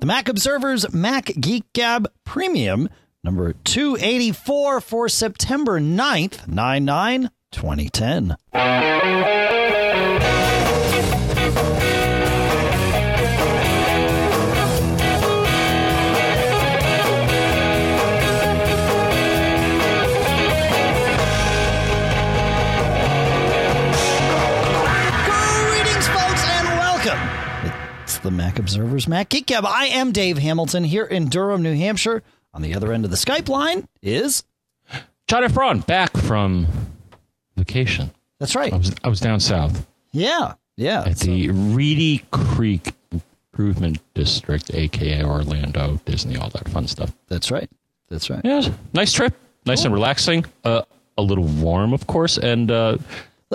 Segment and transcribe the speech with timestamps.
[0.00, 2.88] The Mac Observer's Mac Geek Gab Premium,
[3.22, 9.49] number 284 for September 9th, 99 2010.
[28.22, 29.64] The Mac Observer's Mac Geek Gab.
[29.64, 32.22] I am Dave Hamilton here in Durham, New Hampshire.
[32.52, 34.44] On the other end of the Skype line is
[35.26, 35.54] John F.
[35.54, 36.66] Braun back from
[37.56, 38.10] vacation.
[38.38, 38.72] that's right.
[38.72, 41.04] I was I was down south Yeah, yeah.
[41.06, 42.92] at the Reedy Creek
[43.52, 47.12] Improvement District, aka Orlando, Disney, all that fun stuff.
[47.28, 47.70] That's right.
[48.08, 48.40] That's right.
[48.44, 49.32] Yeah, nice trip,
[49.64, 50.44] nice and relaxing.
[50.64, 50.82] Uh,
[51.16, 52.98] a little warm, of course, and uh,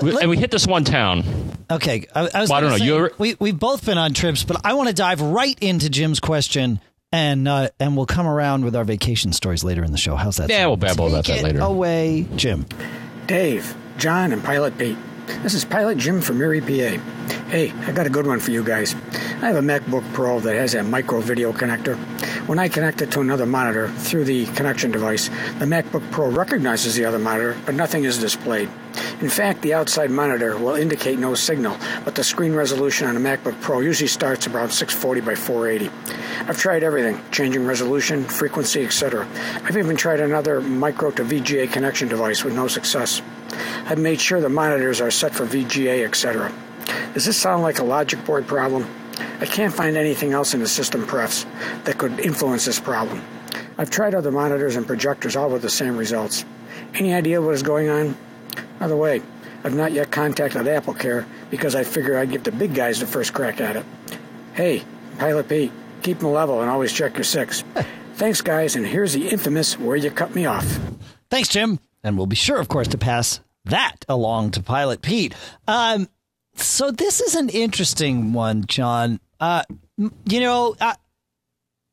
[0.03, 1.23] let- and we hit this one town.
[1.71, 2.49] Okay, I, I was.
[2.49, 2.77] Well, I don't know.
[2.77, 5.89] say, You're- we we've both been on trips, but I want to dive right into
[5.89, 6.79] Jim's question,
[7.11, 10.15] and uh, and we'll come around with our vacation stories later in the show.
[10.15, 10.49] How's that?
[10.49, 10.69] Yeah, sound?
[10.69, 11.59] we'll babble about that later.
[11.61, 12.65] Away, Jim.
[13.25, 14.97] Dave, John, and Pilot Pete.
[15.41, 17.01] This is Pilot Jim from Erie, PA.
[17.49, 18.93] Hey, I got a good one for you guys.
[19.41, 21.95] I have a MacBook Pro that has a micro video connector.
[22.47, 26.93] When I connect it to another monitor through the connection device, the MacBook Pro recognizes
[26.93, 28.69] the other monitor, but nothing is displayed.
[29.21, 33.19] In fact, the outside monitor will indicate no signal, but the screen resolution on a
[33.19, 35.89] MacBook Pro usually starts around 640 by 480.
[36.47, 39.27] I've tried everything, changing resolution, frequency, etc.
[39.63, 43.21] I've even tried another micro to VGA connection device with no success.
[43.85, 46.51] I've made sure the monitors are set for VGA, etc.
[47.13, 48.87] Does this sound like a logic board problem?
[49.39, 51.45] I can't find anything else in the system prefs
[51.83, 53.21] that could influence this problem.
[53.77, 56.45] I've tried other monitors and projectors, all with the same results.
[56.93, 58.17] Any idea what is going on?
[58.79, 59.21] By the way,
[59.63, 63.33] I've not yet contacted AppleCare because I figure I'd give the big guys the first
[63.33, 63.85] crack at it.
[64.53, 64.83] Hey,
[65.17, 65.71] Pilot Pete,
[66.03, 67.63] keep them level and always check your six.
[68.15, 70.79] Thanks, guys, and here's the infamous where you cut me off.
[71.29, 71.79] Thanks, Jim.
[72.03, 75.33] And we'll be sure, of course, to pass that along to Pilot Pete.
[75.67, 76.07] Um,
[76.55, 79.19] so this is an interesting one, John.
[79.39, 79.63] Uh,
[79.97, 80.93] you know, uh,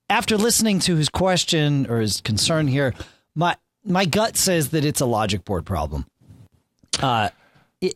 [0.09, 2.95] after listening to his question or his concern here,
[3.35, 6.07] my my gut says that it's a logic board problem.
[7.01, 7.29] Uh,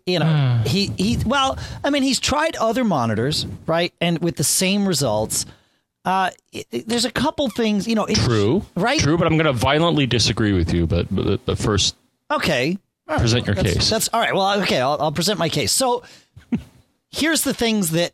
[0.05, 1.19] you know, he he.
[1.25, 5.47] Well, I mean, he's tried other monitors, right, and with the same results.
[6.05, 8.05] Uh, it- it- there's a couple things, you know.
[8.05, 8.99] it- True, right?
[9.01, 10.87] True, but I'm going to violently disagree with you.
[10.87, 11.97] But but, but first,
[12.31, 12.79] Okay.
[13.09, 13.91] present your That's, case.
[13.91, 14.35] that's all right.
[14.35, 15.73] Well, okay, I'll, I'll present my case.
[15.73, 16.03] So
[17.11, 18.13] here's the things that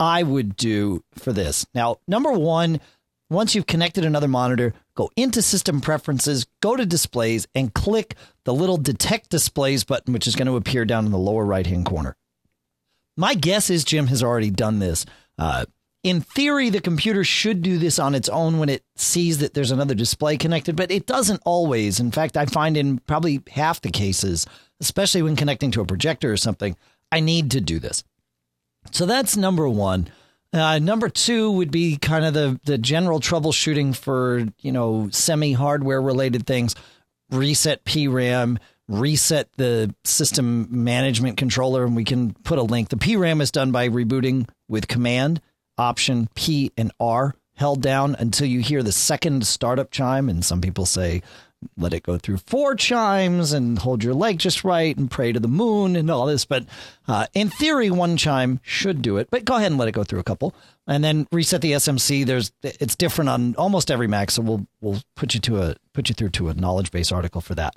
[0.00, 1.66] I would do for this.
[1.74, 2.80] Now, number one,
[3.28, 8.14] once you've connected another monitor, go into system preferences, go to displays, and click
[8.44, 11.66] the little detect displays button, which is going to appear down in the lower right
[11.66, 12.16] hand corner.
[13.16, 15.06] My guess is Jim has already done this.
[15.38, 15.64] Uh,
[16.04, 19.72] in theory, the computer should do this on its own when it sees that there's
[19.72, 21.98] another display connected, but it doesn't always.
[21.98, 24.46] In fact, I find in probably half the cases,
[24.80, 26.76] especially when connecting to a projector or something,
[27.10, 28.04] I need to do this.
[28.92, 30.08] So that's number one.
[30.56, 35.52] Uh, number two would be kind of the the general troubleshooting for you know semi
[35.52, 36.74] hardware related things.
[37.30, 38.58] Reset PRAM,
[38.88, 42.88] reset the system management controller, and we can put a link.
[42.88, 45.40] The PRAM is done by rebooting with Command
[45.76, 50.28] Option P and R held down until you hear the second startup chime.
[50.28, 51.22] And some people say
[51.76, 55.40] let it go through four chimes and hold your leg just right and pray to
[55.40, 56.44] the moon and all this.
[56.44, 56.66] But
[57.08, 59.28] uh, in theory, one chime should do it.
[59.30, 60.54] But go ahead and let it go through a couple,
[60.86, 62.26] and then reset the SMC.
[62.26, 66.08] There's it's different on almost every Mac, so we'll we'll put you to a put
[66.08, 67.76] you through to a knowledge base article for that.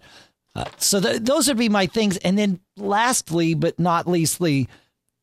[0.55, 4.67] Uh, so th- those would be my things, and then lastly, but not leastly,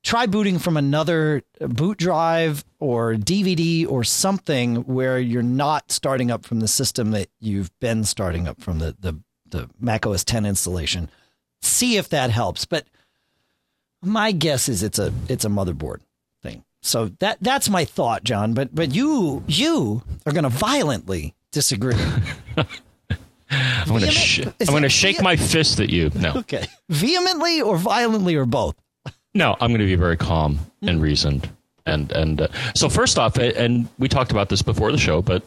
[0.06, 6.46] try booting from another boot drive or DVD or something where you're not starting up
[6.46, 9.18] from the system that you've been starting up from the the,
[9.48, 11.10] the Mac OS 10 installation.
[11.60, 12.64] See if that helps.
[12.64, 12.86] But
[14.00, 15.98] my guess is it's a it's a motherboard
[16.40, 16.64] thing.
[16.82, 18.54] So that that's my thought, John.
[18.54, 21.96] But but you you are going to violently disagree.
[23.50, 26.10] I'm going to sh- I'm going to shake my fist at you.
[26.14, 28.76] No, okay, vehemently or violently or both.
[29.36, 31.48] No, I'm going to be very calm and reasoned.
[31.84, 35.42] And and uh, so first off, and we talked about this before the show, but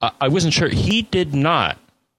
[0.00, 0.68] I, I wasn't sure.
[0.68, 1.78] He did not.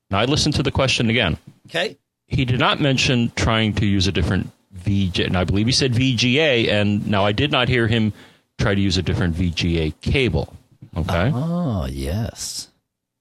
[0.09, 1.37] Now I listened to the question again.
[1.67, 1.97] Okay.
[2.27, 5.93] He did not mention trying to use a different VGA, and I believe he said
[5.93, 6.69] VGA.
[6.69, 8.13] And now I did not hear him
[8.57, 10.53] try to use a different VGA cable.
[10.97, 11.31] Okay.
[11.33, 12.67] Oh yes.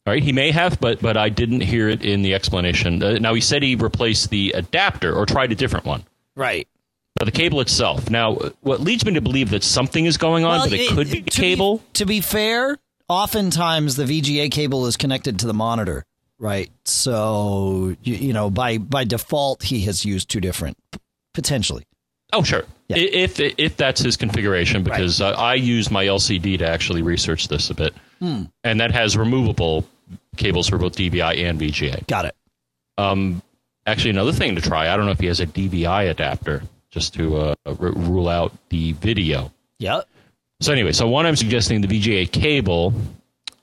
[0.07, 3.03] All right, he may have, but but I didn't hear it in the explanation.
[3.03, 6.05] Uh, now he said he replaced the adapter or tried a different one,
[6.35, 6.67] Right.
[7.27, 8.09] The cable itself.
[8.11, 11.23] Now, what leads me to believe that something is going on, but it, could be
[11.23, 11.83] to cable.
[11.95, 12.79] to be fair,
[13.09, 16.05] oftentimes the VGA cable is connected to the monitor,
[16.39, 16.71] right?
[16.85, 20.77] So you, you know, by by default, he has used two different
[21.35, 21.85] potentially.
[22.33, 22.63] Oh, sure.
[22.89, 22.97] Yeah.
[22.97, 27.49] I- If if that's his configuration, because uh, I use my LCD to actually research
[27.49, 28.45] this a bit, Hmm.
[28.65, 29.87] and that has removable
[30.37, 32.07] cables for both DVI and VGA.
[32.07, 32.37] Got it.
[32.99, 33.43] Um,
[33.87, 34.93] actually, another thing to try.
[34.93, 38.53] I don't know if he has a DVI adapter just to uh, r- rule out
[38.69, 39.53] the video.
[39.79, 40.09] Yep.
[40.61, 42.93] So anyway, so one, I'm suggesting the VGA cable.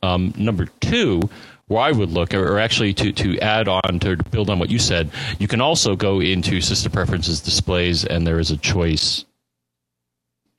[0.01, 1.21] Um, number two,
[1.67, 4.79] where I would look, or, actually to, to add on to build on what you
[4.79, 9.25] said, you can also go into system preferences displays, and there is a choice.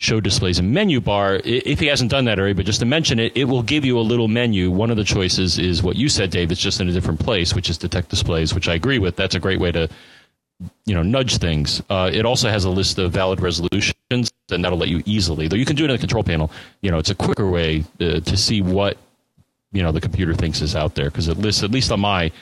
[0.01, 1.41] Show displays and menu bar.
[1.45, 3.99] If he hasn't done that already, but just to mention it, it will give you
[3.99, 4.71] a little menu.
[4.71, 6.53] One of the choices is what you said, Dave.
[6.53, 9.17] It's just in a different place, which is detect displays, which I agree with.
[9.17, 9.89] That's a great way to
[10.87, 11.83] you know nudge things.
[11.89, 15.49] Uh, it also has a list of valid resolutions, and that'll let you easily.
[15.49, 16.51] Though you can do it in the control panel.
[16.81, 18.97] You know, it's a quicker way uh, to see what
[19.73, 22.33] you know the computer thinks is out there because it lists at least on my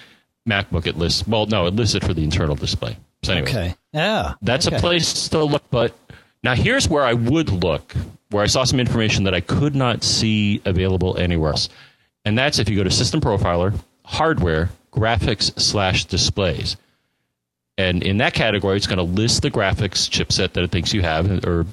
[0.49, 1.27] MacBook it lists.
[1.27, 2.97] Well, no, it lists it for the internal display.
[3.23, 3.75] So anyway, Okay.
[3.93, 4.35] Yeah.
[4.43, 4.77] that's okay.
[4.77, 5.63] a place to look.
[5.71, 5.97] But
[6.45, 7.95] now here's where I would look,
[8.31, 11.69] where I saw some information that I could not see available anywhere else,
[12.25, 16.77] and that's if you go to System Profiler, Hardware, Graphics slash Displays.
[17.79, 21.03] And in that category, it's going to list the graphics chipset that it thinks you
[21.03, 21.67] have, or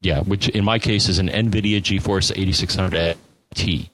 [0.00, 3.16] yeah, which in my case is an NVIDIA GeForce 8600
[3.54, 3.90] T.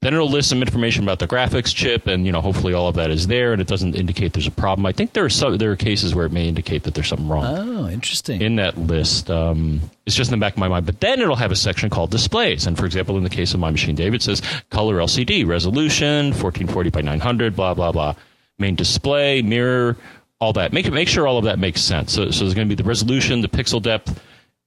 [0.00, 2.96] Then it'll list some information about the graphics chip, and you know, hopefully all of
[2.96, 4.84] that is there, and it doesn't indicate there's a problem.
[4.84, 7.28] I think there are some there are cases where it may indicate that there's something
[7.28, 8.40] wrong Oh, interesting.
[8.42, 9.30] in that list.
[9.30, 10.86] Um, it's just in the back of my mind.
[10.86, 12.66] But then it'll have a section called displays.
[12.66, 16.90] And for example, in the case of my machine, David says color LCD, resolution, 1440
[16.90, 18.14] by 900, blah, blah, blah.
[18.62, 19.96] Main display, mirror,
[20.38, 20.72] all that.
[20.72, 22.12] Make, make sure all of that makes sense.
[22.12, 24.08] So, so there's going to be the resolution, the pixel depth.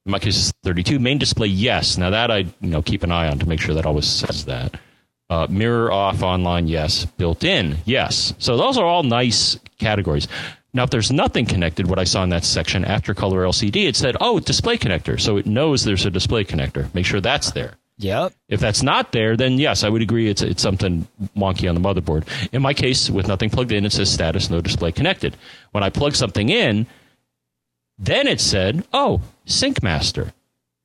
[0.04, 0.98] In my case, it's 32.
[0.98, 1.96] Main display, yes.
[1.96, 4.44] Now that I you know keep an eye on to make sure that always says
[4.44, 4.78] that.
[5.30, 7.06] Uh, mirror off online, yes.
[7.06, 8.34] Built in, yes.
[8.38, 10.28] So those are all nice categories.
[10.74, 13.96] Now, if there's nothing connected, what I saw in that section after color LCD, it
[13.96, 15.18] said, oh, display connector.
[15.18, 16.92] So it knows there's a display connector.
[16.94, 17.78] Make sure that's there.
[17.98, 18.34] Yep.
[18.48, 21.80] If that's not there, then yes, I would agree it's, it's something wonky on the
[21.80, 22.26] motherboard.
[22.52, 25.36] In my case, with nothing plugged in, it says status, no display connected.
[25.72, 26.86] When I plug something in,
[27.98, 30.32] then it said, oh, Sync Master.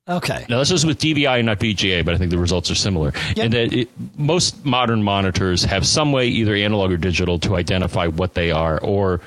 [0.08, 0.46] Okay.
[0.48, 3.12] Now, this is with DVI and not VGA, but I think the results are similar.
[3.36, 3.38] Yep.
[3.38, 8.08] And that it, most modern monitors have some way, either analog or digital, to identify
[8.08, 9.20] what they are, or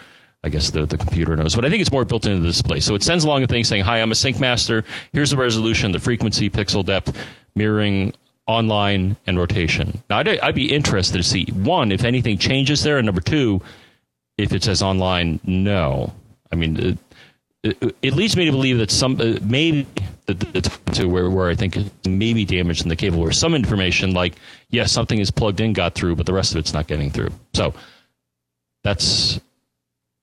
[0.44, 1.56] I guess the, the computer knows.
[1.56, 2.82] But I think it's more built into the display.
[2.82, 4.84] So it sends along a thing saying, Hi, I'm a sync master.
[5.14, 7.18] Here's the resolution, the frequency, pixel depth,
[7.56, 8.14] mirroring,
[8.48, 10.02] online, and rotation.
[10.10, 13.62] Now, I'd, I'd be interested to see, one, if anything changes there, and number two,
[14.38, 16.14] if it says online, no.
[16.52, 16.98] I mean, it,
[17.64, 19.88] it, it leads me to believe that some uh, maybe
[20.26, 20.62] the, the,
[20.94, 24.14] to where, where I think it may be damaged in the cable, where some information
[24.14, 24.36] like
[24.70, 27.32] yes, something is plugged in got through, but the rest of it's not getting through.
[27.54, 27.74] So
[28.84, 29.40] that's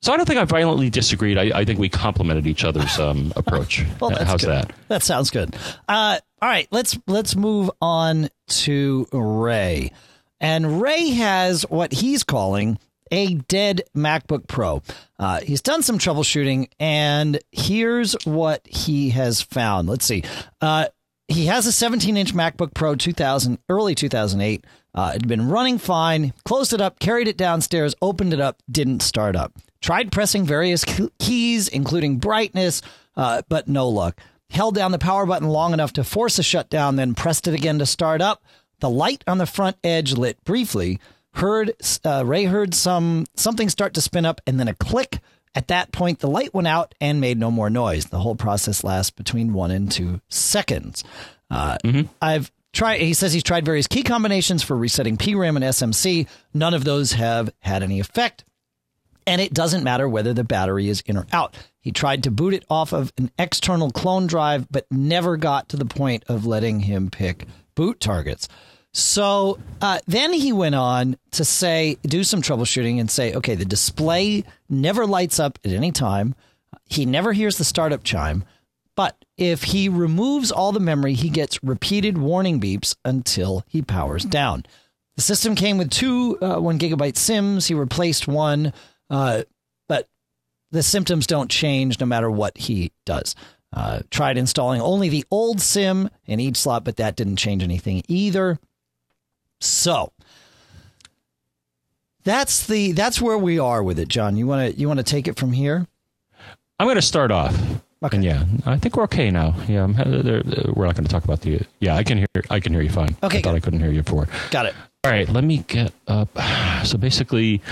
[0.02, 1.38] so I don't think I violently disagreed.
[1.38, 3.84] I, I think we complemented each other's um, approach.
[4.00, 4.50] Well, How's good.
[4.50, 4.72] that?
[4.88, 5.54] That sounds good.
[5.88, 9.92] Uh, all right, let's let's move on to Ray,
[10.40, 12.80] and Ray has what he's calling
[13.12, 14.82] a dead MacBook Pro.
[15.20, 19.88] Uh, he's done some troubleshooting, and here's what he has found.
[19.88, 20.24] Let's see.
[20.60, 20.86] Uh,
[21.28, 24.64] he has a 17 inch MacBook Pro 2000, early 2008.
[24.94, 28.60] Uh, it had been running fine, closed it up, carried it downstairs, opened it up,
[28.68, 29.52] didn't start up.
[29.80, 30.84] Tried pressing various
[31.18, 32.82] keys, including brightness,
[33.16, 34.20] uh, but no luck.
[34.52, 37.78] Held down the power button long enough to force a shutdown, then pressed it again
[37.78, 38.44] to start up.
[38.80, 41.00] The light on the front edge lit briefly.
[41.34, 41.72] Heard
[42.04, 45.20] uh, Ray heard some something start to spin up, and then a click.
[45.54, 48.06] At that point, the light went out and made no more noise.
[48.06, 51.02] The whole process lasts between one and two seconds.
[51.50, 51.78] Uh,
[52.20, 53.00] I've tried.
[53.00, 56.28] He says he's tried various key combinations for resetting PRAM and SMC.
[56.52, 58.44] None of those have had any effect
[59.26, 61.56] and it doesn't matter whether the battery is in or out.
[61.80, 65.76] He tried to boot it off of an external clone drive, but never got to
[65.76, 68.48] the point of letting him pick boot targets.
[68.94, 73.64] So uh, then he went on to say, do some troubleshooting and say, okay, the
[73.64, 76.34] display never lights up at any time.
[76.88, 78.44] He never hears the startup chime.
[78.94, 84.24] But if he removes all the memory, he gets repeated warning beeps until he powers
[84.24, 84.66] down.
[85.16, 87.66] The system came with two uh, one gigabyte SIMs.
[87.66, 88.72] He replaced one,
[89.12, 89.42] uh,
[89.88, 90.08] but
[90.72, 93.36] the symptoms don't change no matter what he does.
[93.72, 98.02] Uh, tried installing only the old SIM in each slot, but that didn't change anything
[98.08, 98.58] either.
[99.60, 100.12] So
[102.24, 104.36] that's the that's where we are with it, John.
[104.36, 105.86] You want to you want to take it from here?
[106.78, 107.54] I'm going to start off
[108.04, 108.16] Okay.
[108.16, 109.54] And yeah, I think we're okay now.
[109.68, 111.60] Yeah, I'm, they're- they're- we're not going to talk about the.
[111.78, 112.26] Yeah, I can hear.
[112.50, 113.14] I can hear you fine.
[113.22, 113.54] Okay, I thought.
[113.54, 114.26] I couldn't hear you before.
[114.50, 114.74] Got it.
[115.04, 116.28] All right, let me get up.
[116.84, 117.62] So basically,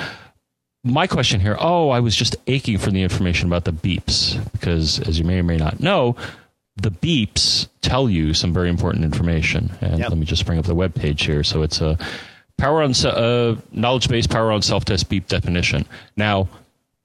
[0.83, 1.57] my question here.
[1.59, 5.39] Oh, I was just aching for the information about the beeps because, as you may
[5.39, 6.17] or may not know,
[6.77, 9.71] the beeps tell you some very important information.
[9.81, 10.09] And Yep.
[10.11, 11.43] let me just bring up the web page here.
[11.45, 11.99] So it's a
[12.57, 15.85] power on uh, knowledge base power on self test beep definition.
[16.17, 16.49] Now,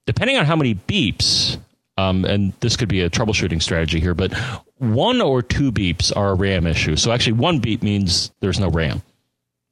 [0.06, 1.58] depending on how many beeps,
[1.98, 4.32] um, and this could be a troubleshooting strategy here, but
[4.78, 6.96] one or two beeps are a RAM issue.
[6.96, 9.02] So actually, one beep means there's no RAM.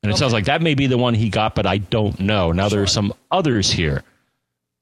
[0.04, 2.52] And it sounds like that may be the one he got, but I don't know.
[2.52, 4.02] Now there are some others here.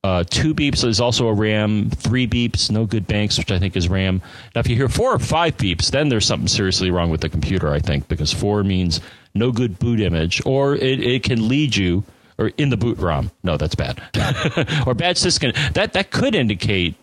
[0.03, 1.91] Uh, two beeps is also a RAM.
[1.91, 4.21] Three beeps, no good banks, which I think is RAM.
[4.53, 7.29] Now, if you hear four or five beeps, then there's something seriously wrong with the
[7.29, 9.01] computer, I think, because four means
[9.33, 12.03] no good boot image, or it, it can lead you,
[12.37, 13.31] or in the boot ROM.
[13.45, 13.99] No, that's bad.
[14.89, 15.55] or bad syscon.
[15.75, 16.97] That that could indicate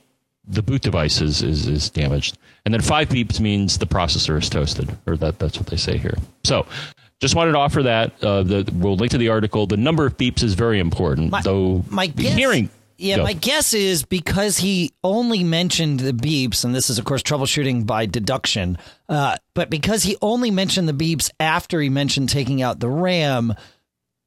[0.45, 2.37] the boot device is, is, is damaged.
[2.65, 5.97] And then five beeps means the processor is toasted, or that, that's what they say
[5.97, 6.17] here.
[6.43, 6.65] So
[7.19, 8.23] just wanted to offer that.
[8.23, 9.67] Uh, the, we'll link to the article.
[9.67, 12.69] The number of beeps is very important, My- though my guess, hearing.
[12.97, 13.23] Yeah, Go.
[13.23, 17.85] my guess is because he only mentioned the beeps, and this is of course troubleshooting
[17.85, 18.77] by deduction.
[19.07, 23.53] Uh, but because he only mentioned the beeps after he mentioned taking out the RAM,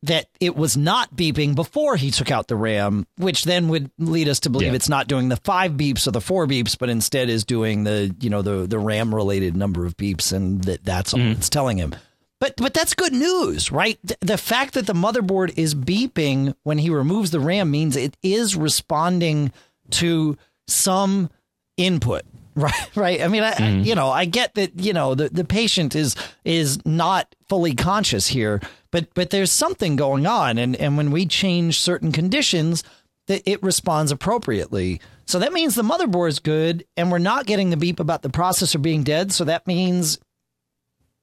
[0.05, 4.27] that it was not beeping before he took out the RAM, which then would lead
[4.29, 4.75] us to believe Yeah.
[4.75, 8.15] it's not doing the five beeps or the four beeps, but instead is doing the
[8.21, 11.77] you know the the RAM related number of beeps, and that that's all it's telling
[11.77, 11.95] him.
[12.43, 14.01] But but that's good news, right?
[14.19, 18.57] The fact that the motherboard is beeping when he removes the RAM means it is
[18.57, 19.53] responding
[19.91, 21.31] to some
[21.77, 22.23] input.
[22.55, 23.23] Right, right.
[23.23, 23.85] I mean, I, I, mm-hmm.
[23.85, 24.79] you know, I get that.
[24.79, 29.97] You know, the, the patient is is not fully conscious here, but but there's something
[29.97, 32.85] going on, and and when we change certain conditions,
[33.27, 35.01] that it responds appropriately.
[35.25, 38.29] So that means the motherboard is good, and we're not getting the beep about the
[38.29, 39.33] processor being dead.
[39.33, 40.19] So that means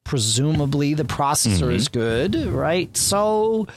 [0.09, 2.97] presumably the processor is good, right?
[2.97, 3.67] So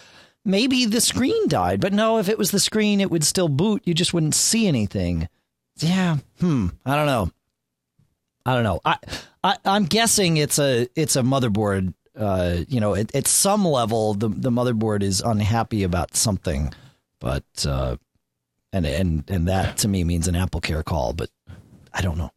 [0.47, 1.79] maybe the screen died.
[1.79, 3.83] But no, if it was the screen, it would still boot.
[3.85, 5.29] You just wouldn't see anything.
[5.77, 6.17] Yeah.
[6.41, 6.69] Hmm.
[6.87, 7.31] I don't know.
[8.47, 8.81] I don't know.
[8.83, 8.97] I,
[9.45, 11.93] I I'm guessing it's a it's a motherboard.
[12.17, 16.73] Uh, you know, at, at some level, the the motherboard is unhappy about something,
[17.21, 17.97] but uh,
[18.73, 21.13] and and and that to me means an Apple Care call.
[21.13, 21.29] But
[21.93, 22.31] I don't know.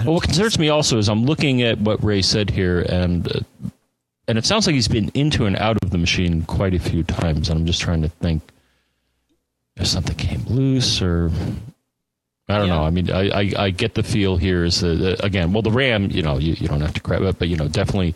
[0.00, 3.40] Well, what concerns me also is I'm looking at what Ray said here, and uh,
[4.28, 7.02] and it sounds like he's been into and out of the machine quite a few
[7.02, 7.48] times.
[7.50, 8.42] And I'm just trying to think
[9.76, 11.30] if something came loose or
[12.48, 12.74] I don't Yeah.
[12.76, 12.82] know.
[12.84, 15.70] I mean, I, I, I get the feel here is that uh, again, well, the
[15.70, 18.14] RAM, you know, you, you don't have to grab it, but you know, definitely,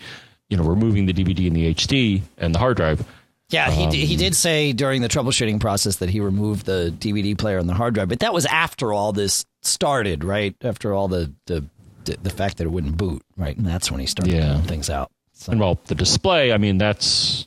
[0.48, 3.04] you know, removing the DVD and the HD and the hard drive.
[3.50, 6.92] Yeah, he d- Um, he did say during the troubleshooting process that he removed the
[6.98, 10.54] DVD player and the hard drive, but that was after all this started, right?
[10.62, 11.64] After all the the
[12.04, 13.56] the, the fact that it wouldn't boot, right?
[13.56, 14.60] And that's when he started Yeah.
[14.62, 15.10] things out.
[15.32, 17.46] So- And well, the display, I mean, that's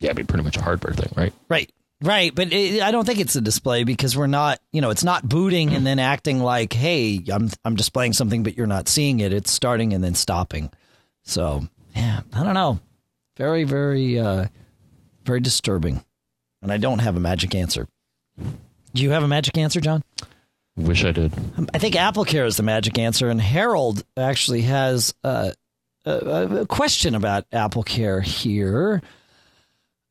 [0.00, 1.32] yeah, I mean, pretty much a hardware thing, right?
[1.48, 1.70] Right.
[2.02, 5.04] Right, but it, I don't think it's a display because we're not, you know, it's
[5.04, 9.20] not booting and then acting like, "Hey, I'm I'm displaying something but you're not seeing
[9.20, 10.70] it." It's starting and then stopping.
[11.24, 12.80] So, yeah, I don't know.
[13.36, 14.46] Very very uh
[15.30, 16.04] very disturbing.
[16.60, 17.86] And I don't have a magic answer.
[18.94, 20.02] Do you have a magic answer, John?
[20.76, 21.32] Wish I did.
[21.72, 25.52] I think Apple Care is the magic answer, and Harold actually has uh,
[26.04, 26.12] a,
[26.62, 29.02] a question about Apple Care here.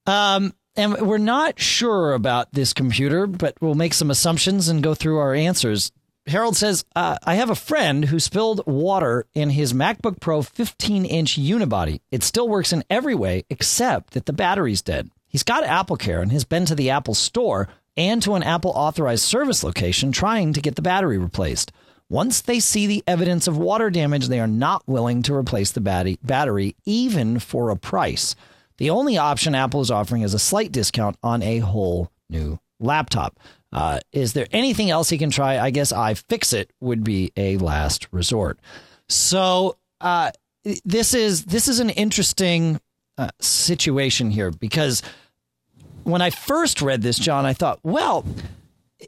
[0.05, 4.93] Um, and we're not sure about this computer, but we'll make some assumptions and go
[4.93, 5.91] through our answers.
[6.29, 11.05] Harold says, uh, I have a friend who spilled water in his MacBook Pro 15
[11.05, 12.01] inch unibody.
[12.12, 15.09] It still works in every way except that the battery's dead.
[15.27, 17.67] He's got Apple Care and has been to the Apple store
[17.98, 21.71] and to an Apple authorized service location trying to get the battery replaced.
[22.09, 26.17] Once they see the evidence of water damage, they are not willing to replace the
[26.24, 28.36] battery even for a price.
[28.77, 33.38] The only option Apple is offering is a slight discount on a whole new laptop.
[33.71, 35.59] Uh, is there anything else he can try?
[35.59, 38.59] I guess iFixit would be a last resort.
[39.07, 40.31] So uh,
[40.85, 42.79] this is this is an interesting
[43.17, 45.01] uh, situation here because
[46.03, 48.25] when I first read this, John, I thought, well,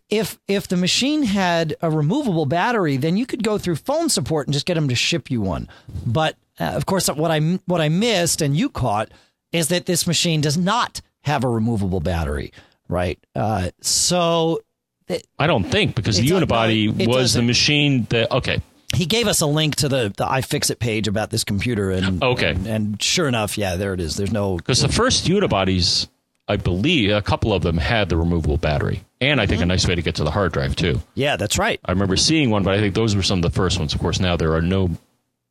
[0.10, 4.48] if if the machine had a removable battery, then you could go through phone support
[4.48, 5.68] and just get them to ship you one.
[6.06, 9.12] But uh, of course, what I what I missed and you caught
[9.52, 12.52] is that this machine does not have a removable battery,
[12.92, 13.18] right?
[13.36, 14.62] Uh, so
[15.40, 18.62] I don't think because the unibody no, was the machine that okay.
[18.96, 22.52] he gave us a link to the the iFixit page about this computer, and Okay.
[22.52, 24.16] and, and sure enough, yeah, there it is.
[24.16, 26.08] There's no Because the first unibodies,
[26.48, 29.64] I believe a couple of them had the removable battery, and I think Mm-hmm.
[29.64, 31.02] a nice way to get to the hard drive too.
[31.16, 31.80] Yeah, that's right.
[31.86, 33.94] I remember seeing one, but I think those were some of the first ones.
[33.94, 34.90] Of course, now there are no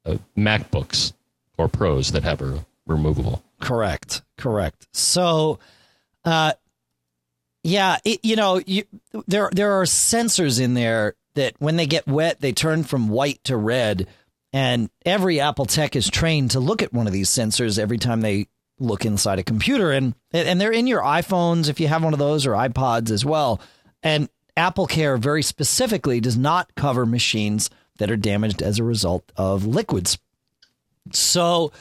[0.07, 1.13] uh, MacBooks
[1.59, 3.43] or Pros that have a removable.
[3.61, 4.23] Correct.
[4.39, 4.87] Correct.
[4.93, 5.59] So,
[6.25, 6.55] uh,
[7.63, 8.85] yeah, it, you know, you,
[9.27, 13.43] there there are sensors in there that when they get wet, they turn from white
[13.45, 14.07] to red,
[14.53, 18.21] and every Apple tech is trained to look at one of these sensors every time
[18.21, 18.47] they
[18.79, 22.19] look inside a computer, and and they're in your iPhones if you have one of
[22.19, 23.61] those or iPods as well.
[24.03, 29.31] And Apple Care very specifically does not cover machines that are damaged as a result
[29.37, 30.19] of liquids.
[31.13, 31.73] So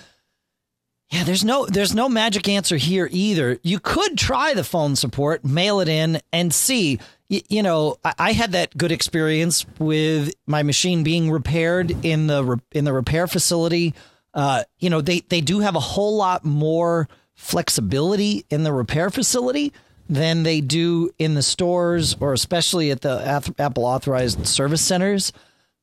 [1.12, 3.58] yeah, there's no there's no magic answer here either.
[3.64, 7.00] You could try the phone support, mail it in, and see.
[7.30, 12.28] Y- you know, I, I had that good experience with my machine being repaired in
[12.28, 13.96] the re- in the repair facility.
[14.34, 19.10] Uh, you know, they they do have a whole lot more flexibility in the repair
[19.10, 19.74] facility
[20.08, 25.34] than they do in the stores or especially at the Ath- Apple authorized service centers.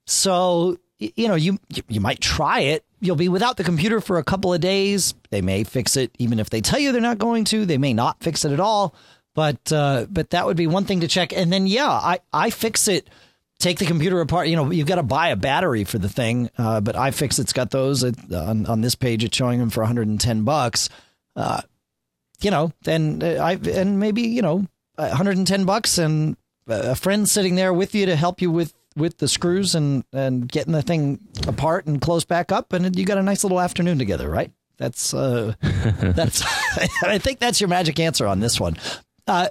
[0.07, 2.85] So you know, you you might try it.
[3.07, 5.15] You'll be without the computer for a couple of days.
[5.31, 7.65] They may fix it, even if they tell you they're not going to.
[7.65, 8.95] They may not fix it at all.
[9.35, 11.33] But uh, but that would be one thing to check.
[11.33, 13.03] And then yeah, I iFixit.
[13.59, 14.49] Take the computer apart.
[14.49, 16.51] You know, you've got to buy a battery for the thing.
[16.59, 19.25] Uh, but iFixit's got those It- on on this page.
[19.25, 20.89] It's showing them for 110 bucks.
[21.35, 21.63] Uh,
[22.41, 26.37] you know, then uh, I and maybe you know 110 bucks and
[26.67, 30.49] a friend sitting there with you to help you with with the screws and and
[30.49, 33.99] getting the thing apart and closed back up, and you got a nice little afternoon
[33.99, 34.51] together, right?
[34.79, 36.43] That's uh, that's
[37.03, 38.77] I think that's your magic answer on this one.
[39.27, 39.49] Uh,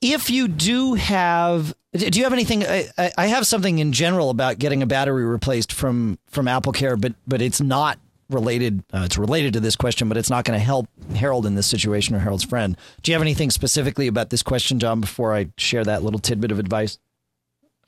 [0.00, 2.64] if you do have, do you have anything?
[2.64, 6.72] I, I- I have something in general about getting a battery replaced from from Apple
[6.72, 7.98] Care, but but it's not
[8.30, 8.84] related.
[8.92, 11.66] Uh, it's related to this question, but it's not going to help Harold in this
[11.66, 12.76] situation or Harold's friend.
[13.02, 15.00] Do you have anything specifically about this question, John?
[15.00, 16.98] Before I share that little tidbit of advice.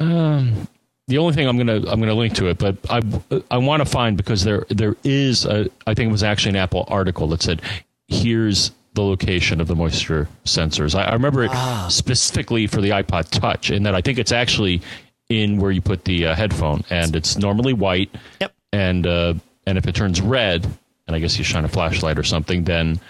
[0.00, 0.69] Um,
[1.09, 3.02] the only thing I'm gonna I'm gonna link to it, but I
[3.50, 6.57] I want to find because there there is a I think it was actually an
[6.57, 7.62] Apple article that said
[8.09, 10.95] here's the location of the moisture sensors.
[10.95, 14.82] I, I remember it specifically for the iPod Touch, in that I think it's actually
[15.28, 18.15] in where you put the uh, headphone, and it's normally white.
[18.41, 18.52] Yep.
[18.73, 19.34] And uh,
[19.67, 20.67] and if it turns red,
[21.06, 23.00] and I guess you shine a flashlight or something, then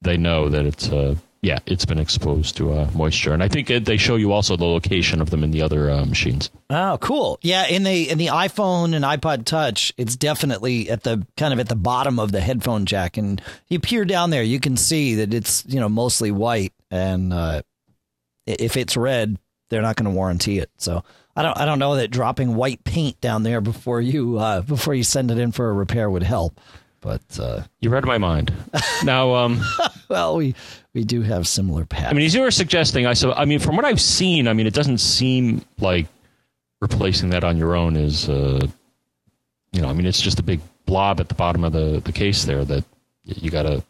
[0.00, 3.32] they know that it's uh yeah it's been exposed to uh, moisture.
[3.32, 6.04] And I think they show you also the location of them in the other uh,
[6.06, 6.50] machines.
[6.70, 7.38] Oh, cool.
[7.42, 11.60] Yeah, in the in the iPhone and iPod Touch, it's definitely at the kind of
[11.60, 15.16] at the bottom of the headphone jack, and you peer down there, you can see
[15.16, 17.62] that it's you know mostly white, and uh,
[18.46, 19.38] if it's red,
[19.70, 20.70] they're not going to warranty it.
[20.78, 21.02] So
[21.36, 24.94] I don't I don't know that dropping white paint down there before you uh, before
[24.94, 26.60] you send it in for a repair would help.
[27.00, 28.52] But uh, You read my mind.
[29.02, 29.60] now, um,
[30.12, 30.54] well, we
[30.94, 32.10] we do have similar patterns.
[32.12, 34.52] I mean, as you were suggesting, I so I mean, from what I've seen, I
[34.52, 36.06] mean, it doesn't seem like
[36.80, 38.60] replacing that on your own is, uh,
[39.72, 42.12] you know, I mean, it's just a big blob at the bottom of the the
[42.12, 42.84] case there that
[43.24, 43.82] you got to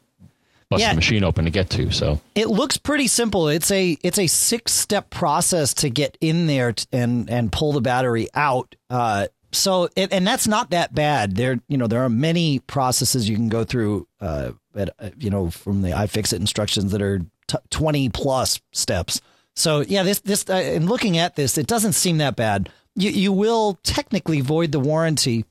[0.70, 0.90] bust Yeah.
[0.90, 1.90] the machine open to get to.
[1.90, 3.48] So It looks pretty simple.
[3.48, 7.72] It's a it's a six step process to get in there t- and and pull
[7.72, 8.74] the battery out.
[8.88, 11.36] Uh, so it, and that's not that bad.
[11.36, 14.06] There you know there are many processes you can go through.
[14.20, 19.20] Uh, at, uh, you know from the iFixit instructions that are t- twenty plus steps.
[19.54, 22.68] So yeah, this this uh, in looking at this, it doesn't seem that bad.
[22.94, 25.44] You you will technically void the warranty,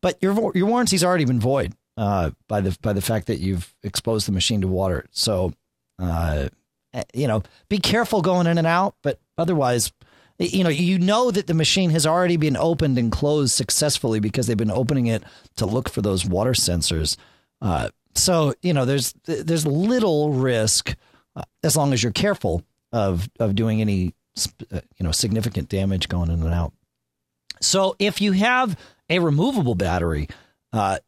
[0.00, 3.74] but your your warranty's already been void uh, by the by the fact that you've
[3.82, 5.06] exposed the machine to water.
[5.10, 5.52] So
[5.98, 6.48] uh,
[7.14, 9.92] you know, be careful going in and out, but otherwise,
[10.38, 14.46] you know, you know that the machine has already been opened and closed successfully because
[14.46, 15.22] they've been opening it
[15.56, 17.16] to look for those water sensors.
[17.60, 20.94] Uh, so you know, there's there's little risk
[21.36, 24.14] uh, as long as you're careful of of doing any
[24.72, 26.72] uh, you know significant damage going in and out.
[27.60, 28.76] So if you have
[29.08, 30.28] a removable battery,
[30.72, 30.98] uh,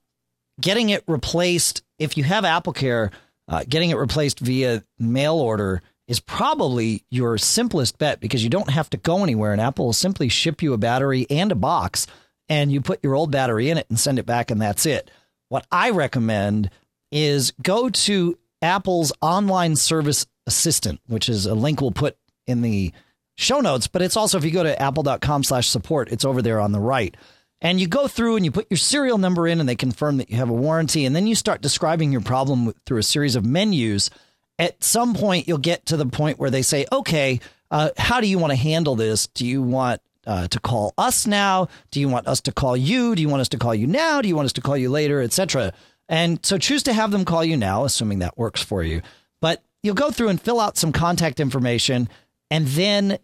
[0.61, 3.11] getting it replaced, if you have Apple Care,
[3.49, 8.71] uh, getting it replaced via mail order is probably your simplest bet because you don't
[8.71, 12.07] have to go anywhere and Apple will simply ship you a battery and a box
[12.49, 15.11] and you put your old battery in it and send it back and that's it.
[15.49, 16.71] What I recommend
[17.15, 22.93] is go to Apple's online service assistant, which is a link we'll put in the
[23.37, 26.61] show notes, but it's also if you go to apple.com slash support, it's over there
[26.61, 27.17] on the right.
[27.61, 30.29] And you go through and you put your serial number in and they confirm that
[30.29, 31.07] you have a warranty.
[31.07, 34.11] And then you start describing your problem through a series of menus.
[34.59, 38.27] At some point, you'll get to the point where they say, okay, uh, how do
[38.27, 39.29] you want to handle this?
[39.29, 41.69] Do you want uh, to call us now?
[41.91, 43.15] Do you want us to call you?
[43.15, 44.21] Do you want us to call you now?
[44.21, 45.73] Do you want us to call you later, etc.?
[46.09, 49.03] And so choose to have them call you now, assuming that works for you.
[49.41, 52.09] But you'll go through and fill out some contact information,
[52.51, 53.19] and then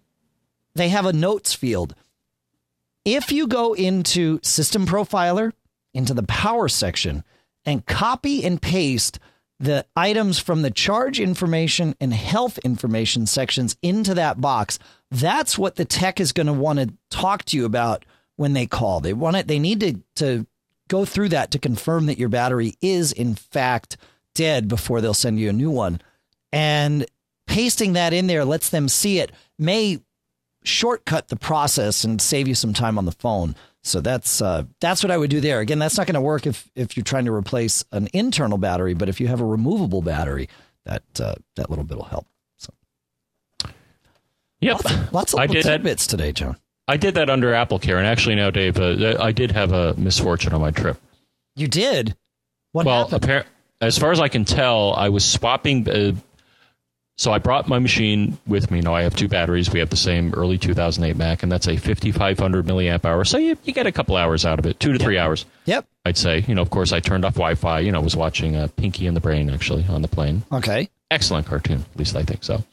[0.75, 1.95] they have a notes field.
[3.05, 5.53] If you go into System Profiler,
[5.95, 7.25] into the power section,
[7.64, 9.19] and copy and paste
[9.59, 14.79] the items from the charge information and health information sections into that box,
[15.11, 18.05] that's what the tech is going to want to talk to you about
[18.37, 19.01] when they call.
[19.01, 20.47] They want it, they need to, to
[20.90, 23.96] go through that to confirm that your battery is in fact
[24.35, 26.00] dead before they'll send you a new one.
[26.53, 27.07] And
[27.46, 30.00] pasting that in there lets them see it may
[30.62, 33.55] shortcut the process and save you some time on the phone.
[33.83, 35.61] So that's uh, that's what I would do there.
[35.61, 38.92] Again, that's not going to work if if you're trying to replace an internal battery,
[38.92, 40.50] but if you have a removable battery,
[40.85, 42.26] that uh, that little bit will help.
[42.59, 42.74] So.
[44.61, 45.70] Yep, lots, lots of I little did that.
[45.79, 46.59] tidbits today, John.
[46.90, 49.94] I did that under Apple Care, and actually now, Dave, uh, I did have a
[49.94, 50.96] misfortune on my trip.
[51.55, 52.16] You did.
[52.72, 53.44] What well, appar-
[53.81, 55.88] as far as I can tell, I was swapping.
[55.88, 56.14] Uh,
[57.16, 58.81] so I brought my machine with me.
[58.81, 59.70] Now I have two batteries.
[59.70, 63.24] We have the same early 2008 Mac, and that's a 5500 milliamp hour.
[63.24, 65.46] So you, you get a couple hours out of it, two to three hours.
[65.66, 65.87] Yep.
[66.05, 66.44] I'd say.
[66.48, 67.79] You know, of course, I turned off Wi-Fi.
[67.81, 70.42] You know, I was watching uh, Pinky and the Brain actually on the plane.
[70.50, 70.88] Okay.
[71.09, 72.64] Excellent cartoon, at least I think so.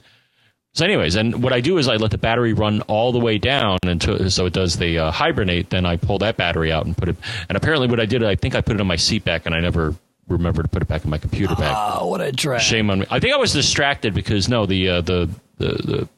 [0.77, 3.39] So, anyways, and what I do is I let the battery run all the way
[3.39, 5.71] down until so it does the uh, hibernate.
[5.71, 7.15] Then I pull that battery out and put it.
[7.49, 9.55] And apparently, what I did, I think I put it on my seat back, and
[9.55, 9.95] I never
[10.27, 11.73] remember to put it back in my computer bag.
[11.75, 12.61] Oh, what a drag.
[12.61, 13.07] Shame on me.
[13.09, 16.09] I think I was distracted because no, the uh, the, the the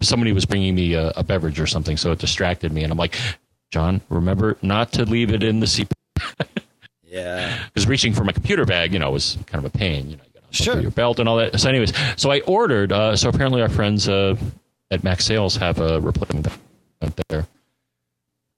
[0.00, 2.98] somebody was bringing me a, a beverage or something, so it distracted me, and I'm
[2.98, 3.14] like,
[3.72, 5.88] John, remember not to leave it in the seat
[7.04, 7.58] Yeah.
[7.66, 10.08] because reaching for my computer bag, you know, was kind of a pain.
[10.08, 10.80] You know, you got to Sure.
[10.80, 11.58] your belt and all that.
[11.60, 12.92] So, anyways, so I ordered.
[12.92, 14.36] Uh, so apparently, our friends uh,
[14.90, 16.48] at Mac Sales have a replacement
[17.28, 17.46] there.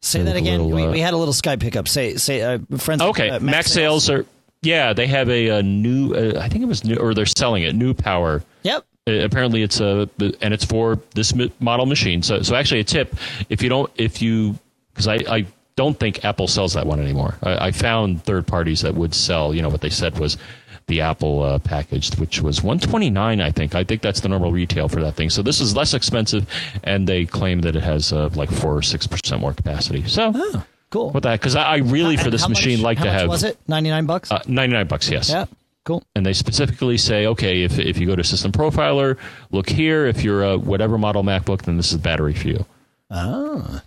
[0.02, 0.60] Say that again.
[0.62, 1.88] little, we, uh, we had a little Skype pickup.
[1.88, 3.00] Say say uh, friends.
[3.00, 4.26] Okay, uh, Max, Sales are.
[4.60, 6.14] Yeah, they have a, a new.
[6.14, 7.74] Uh, I think it was new, or they're selling it.
[7.74, 8.42] NuPower.
[8.62, 8.84] Yep.
[9.06, 10.08] Uh, apparently it's a
[10.40, 13.14] and it's for this model machine so so actually a tip
[13.50, 14.58] if you don't if you
[14.94, 18.80] because I, I don't think apple sells that one anymore I, I found third parties
[18.80, 20.38] that would sell you know what they said was
[20.86, 24.88] the apple uh, package which was 129 i think i think that's the normal retail
[24.88, 26.46] for that thing so this is less expensive
[26.82, 30.64] and they claim that it has uh, like 4 or 6% more capacity so Oh,
[30.90, 31.10] cool.
[31.10, 33.20] what that, because I, I really for this how much- machine like how to much
[33.20, 34.30] have Was it ninety nine bucks?
[34.30, 35.46] uh, 99 bucks yes yeah.
[35.84, 36.02] Cool.
[36.16, 39.18] and they specifically say, okay, if, if you go to System Profiler,
[39.50, 40.06] look here.
[40.06, 42.64] If you're a whatever model MacBook, then this is battery for you.
[43.10, 43.82] Oh.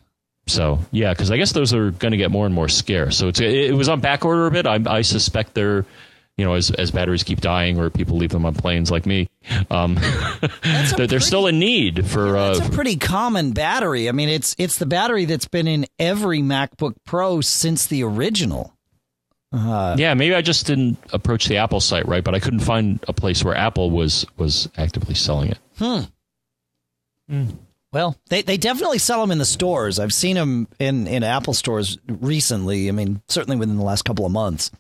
[0.46, 3.18] So yeah, because I guess those are going to get more and more scarce.
[3.18, 4.68] So it's it was on back order a bit.
[4.68, 5.86] I, I suspect they're,
[6.38, 9.30] you know, as as batteries keep dying or people leave them on planes like me,
[9.72, 12.32] um, That's a they're, they're still pretty- in need for.
[12.34, 14.08] That's Uh, a pretty common battery.
[14.08, 18.74] I mean, it's it's the battery that's been in every MacBook Pro since the original.
[19.54, 23.14] yeah, maybe I just didn't approach the Apple site right, but I couldn't find a
[23.14, 25.58] place where Apple was was actively selling it.
[27.30, 27.46] Hmm.
[27.94, 30.00] Well, they they definitely sell them in the stores.
[30.00, 32.90] I've seen them in in Apple stores recently.
[32.90, 34.72] I mean, certainly within the last couple of months.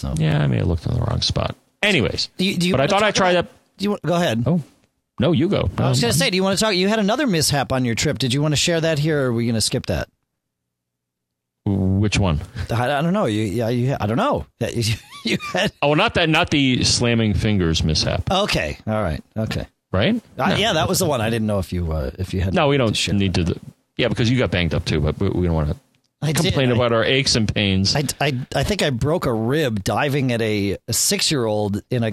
[0.00, 1.54] So, Yeah, I may have looked in the wrong spot.
[1.82, 3.76] Anyways, do you, do you but I thought I'd try about- that.
[3.78, 4.42] Do you want, go ahead?
[4.46, 4.62] Oh,
[5.18, 5.68] no, you go.
[5.78, 6.74] I was Um, going to say, do you want to talk?
[6.74, 8.18] You had another mishap on your trip.
[8.18, 10.08] Did you want to share that here, or are we going to skip that?
[11.66, 12.40] which one?
[12.70, 13.26] I, I don't know.
[13.26, 14.46] You, yeah, you, I don't know.
[14.60, 18.78] You, you had Oh, not that, not the slamming fingers mishap, okay.
[18.86, 19.22] All right.
[19.36, 19.66] Okay.
[19.92, 20.16] right?
[20.38, 20.54] Uh, No.
[20.56, 21.20] yeah, that was the one.
[21.20, 22.54] I didn't know if you uh, if you had.
[22.54, 23.46] No, we don't share need that.
[23.48, 23.60] to.
[23.98, 25.76] Yeah, because you got banged up too, but we we don't want to
[26.22, 26.36] I did.
[26.46, 27.94] complain I- about our aches and pains.
[27.96, 31.82] I, I, I think I broke a rib diving at a, a six year old
[31.90, 32.12] in a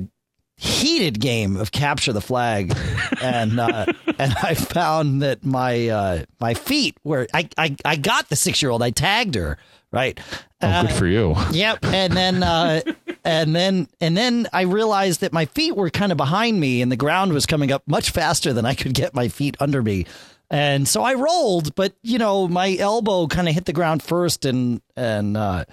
[0.60, 2.76] heated game of capture the flag,
[3.22, 3.86] and uh,
[4.18, 8.62] and I found that my uh, my feet were I, I, I got the six
[8.62, 8.82] year old.
[8.82, 9.58] I tagged her
[9.92, 10.20] right.
[10.62, 11.36] oh, good for you.
[11.52, 12.82] Yep, and then uh,
[13.24, 16.92] and then and then I realized that my feet were kind of behind me, and
[16.92, 20.06] the ground was coming up much faster than I could get my feet under me.
[20.50, 24.46] And so I rolled, but you know my elbow kind of hit the ground first,
[24.46, 25.66] and and uh,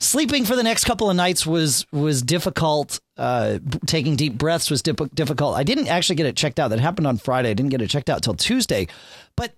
[0.00, 3.00] sleeping for the next couple of nights was was difficult.
[3.16, 5.56] Uh, taking deep breaths was dip- difficult.
[5.56, 6.68] I didn't actually get it checked out.
[6.68, 7.50] That happened on Friday.
[7.50, 8.86] I didn't get it checked out till Tuesday,
[9.34, 9.54] but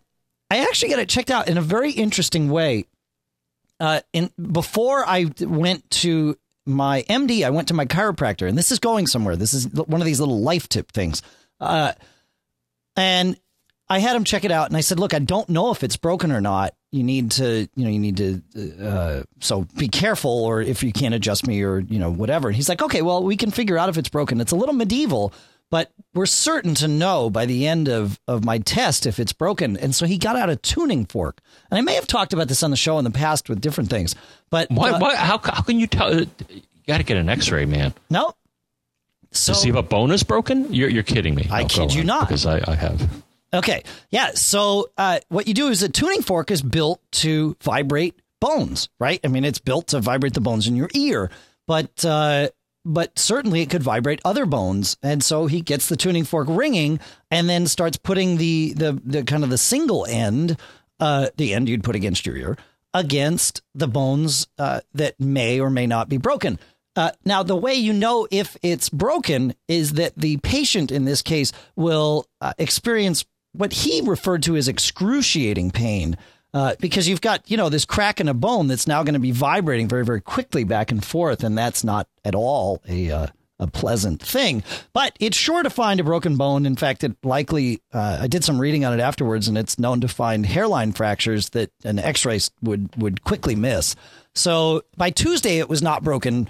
[0.51, 2.87] I actually got it checked out in a very interesting way
[3.81, 8.71] uh, in before I went to my MD, I went to my chiropractor, and this
[8.71, 9.35] is going somewhere.
[9.35, 11.23] This is one of these little life tip things.
[11.59, 11.93] Uh,
[12.95, 13.39] and
[13.91, 15.97] I had him check it out, and I said, "Look, I don't know if it's
[15.97, 16.75] broken or not.
[16.93, 18.43] You need to, you know, you need to,
[18.83, 22.57] uh, so be careful, or if you can't adjust me, or you know, whatever." And
[22.57, 24.41] he's like, "Okay, well, we can figure out if it's broken.
[24.41, 25.35] It's a little medieval."
[25.71, 29.77] But we're certain to know by the end of, of my test if it's broken.
[29.77, 31.41] And so he got out a tuning fork.
[31.71, 33.89] And I may have talked about this on the show in the past with different
[33.89, 34.17] things.
[34.51, 34.91] But Why?
[34.91, 36.13] uh, why how, how can you tell?
[36.13, 36.27] You
[36.89, 37.95] got to get an X-ray, man.
[38.11, 38.35] no,
[39.31, 40.75] so to see if a bone is broken?
[40.75, 41.47] You're, you're kidding me.
[41.53, 42.29] I No, kid you on, not.
[42.29, 43.23] Because I, I have.
[43.53, 43.83] Okay.
[44.11, 44.31] Yeah.
[44.35, 49.21] So uh, what you do is a tuning fork is built to vibrate bones, right?
[49.25, 51.31] I mean, it's built to vibrate the bones in your ear,
[51.67, 52.49] but uh,
[52.85, 54.97] but certainly it could vibrate other bones.
[55.03, 59.23] And so he gets the tuning fork ringing, and then starts putting the the, the
[59.25, 60.57] kind of the single end,
[61.01, 62.57] uh, the end you'd put against your ear,
[62.95, 66.59] against the bones uh, that may or may not be broken.
[66.97, 71.23] Uh, now, the way you know if it's broken is that the patient in this
[71.23, 76.17] case will uh, experience what he referred to as excruciating pain.
[76.53, 79.21] Uh, because you've got, you know, this crack in a bone that's now going to
[79.21, 83.27] be vibrating very, very quickly back and forth, and that's not at all a uh,
[83.61, 84.65] a pleasant thing.
[84.93, 86.67] But it's sure to find a broken bone.
[86.67, 90.01] In fact, it likely uh, I did some reading on it afterwards, and it's known
[90.01, 93.95] to find hairline fractures that an X-ray would would quickly miss.
[94.35, 96.49] So by Tuesday, it was not broken.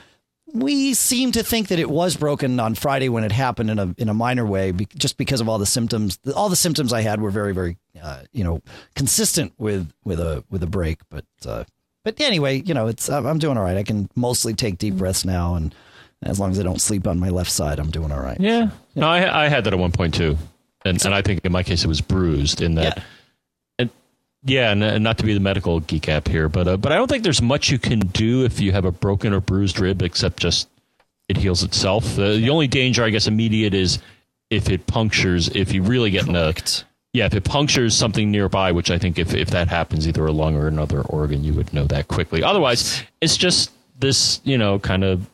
[0.52, 3.94] We seem to think that it was broken on Friday when it happened in a
[3.98, 6.18] in a minor way, be, just because of all the symptoms.
[6.34, 8.60] All the symptoms I had were very, very, uh, you know,
[8.94, 11.00] consistent with with a with a break.
[11.08, 11.64] But uh,
[12.04, 13.76] but anyway, you know, it's I'm doing all right.
[13.76, 15.74] I can mostly take deep breaths now, and
[16.22, 18.38] as long as I don't sleep on my left side, I'm doing all right.
[18.40, 18.70] Yeah.
[18.94, 20.36] No, I, I had that at one point too.
[20.84, 22.96] And, and I think in my case it was bruised in that.
[22.98, 23.02] Yeah.
[24.42, 26.96] Yeah, and, and not to be the medical geek app here, but uh, but I
[26.96, 30.00] don't think there's much you can do if you have a broken or bruised rib
[30.03, 30.68] except just
[31.29, 32.18] it heals itself.
[32.18, 33.98] Uh, the only danger, I guess, immediate is
[34.48, 35.48] if it punctures.
[35.48, 36.55] If you really get in a
[37.12, 40.33] yeah, if it punctures something nearby, which I think if if that happens, either a
[40.33, 42.42] lung or another organ, you would know that quickly.
[42.42, 45.29] Otherwise, it's just this you know kind of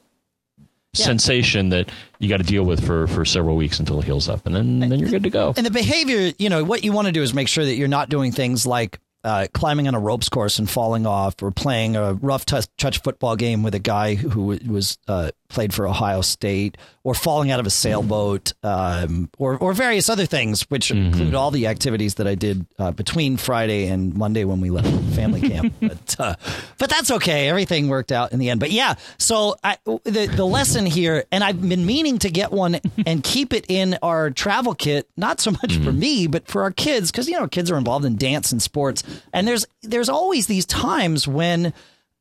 [0.98, 1.06] Yeah.
[1.06, 4.46] sensation that you got to deal with for for several weeks until it heals up,
[4.46, 5.54] and then then you're good to go.
[5.56, 7.88] And the behavior, you know, what you want to do is make sure that you're
[7.88, 11.96] not doing things like uh, climbing on a ropes course and falling off, or playing
[11.96, 16.20] a rough touch, touch football game with a guy who was uh, played for Ohio
[16.20, 16.76] State,
[17.06, 21.52] or falling out of a sailboat, um, or or various other things, which include all
[21.52, 25.72] the activities that I did uh, between Friday and Monday when we left family camp.
[25.86, 26.34] But uh,
[26.78, 27.48] but that's okay.
[27.48, 28.58] Everything worked out in the end.
[28.58, 32.80] But yeah, so I, the the lesson here, and I've been meaning to get one
[33.06, 36.72] and keep it in our travel kit, not so much for me, but for our
[36.72, 40.48] kids, because you know kids are involved in dance and sports, and there's there's always
[40.48, 41.72] these times when.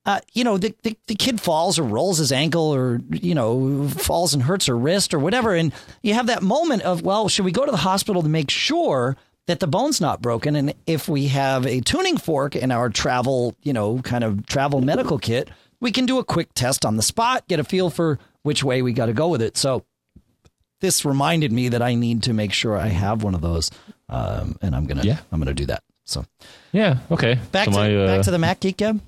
[0.06, 3.88] Uh, you know, the, the, the kid falls or rolls his ankle or, you know,
[3.88, 5.56] falls and hurts her wrist or whatever.
[5.56, 8.52] And you have that moment of, well, should we go to the hospital to make
[8.52, 10.56] sure that the bone's not broken?
[10.56, 14.80] And if we have a tuning fork in our travel, you know, kind of travel
[14.80, 18.20] medical kit, we can do a quick test on the spot, get a feel for
[18.44, 19.58] which way we got to go with it.
[19.58, 19.86] So
[20.82, 23.72] this reminded me that I need to make sure I have one of those.
[24.08, 25.18] Um, and I'm going to, Yeah.
[25.32, 25.82] I'm going to do that.
[26.04, 26.26] So
[26.72, 27.00] Yeah.
[27.10, 27.39] Okay.
[27.52, 29.02] back so to, my, uh, back to the Mac Geek Gab.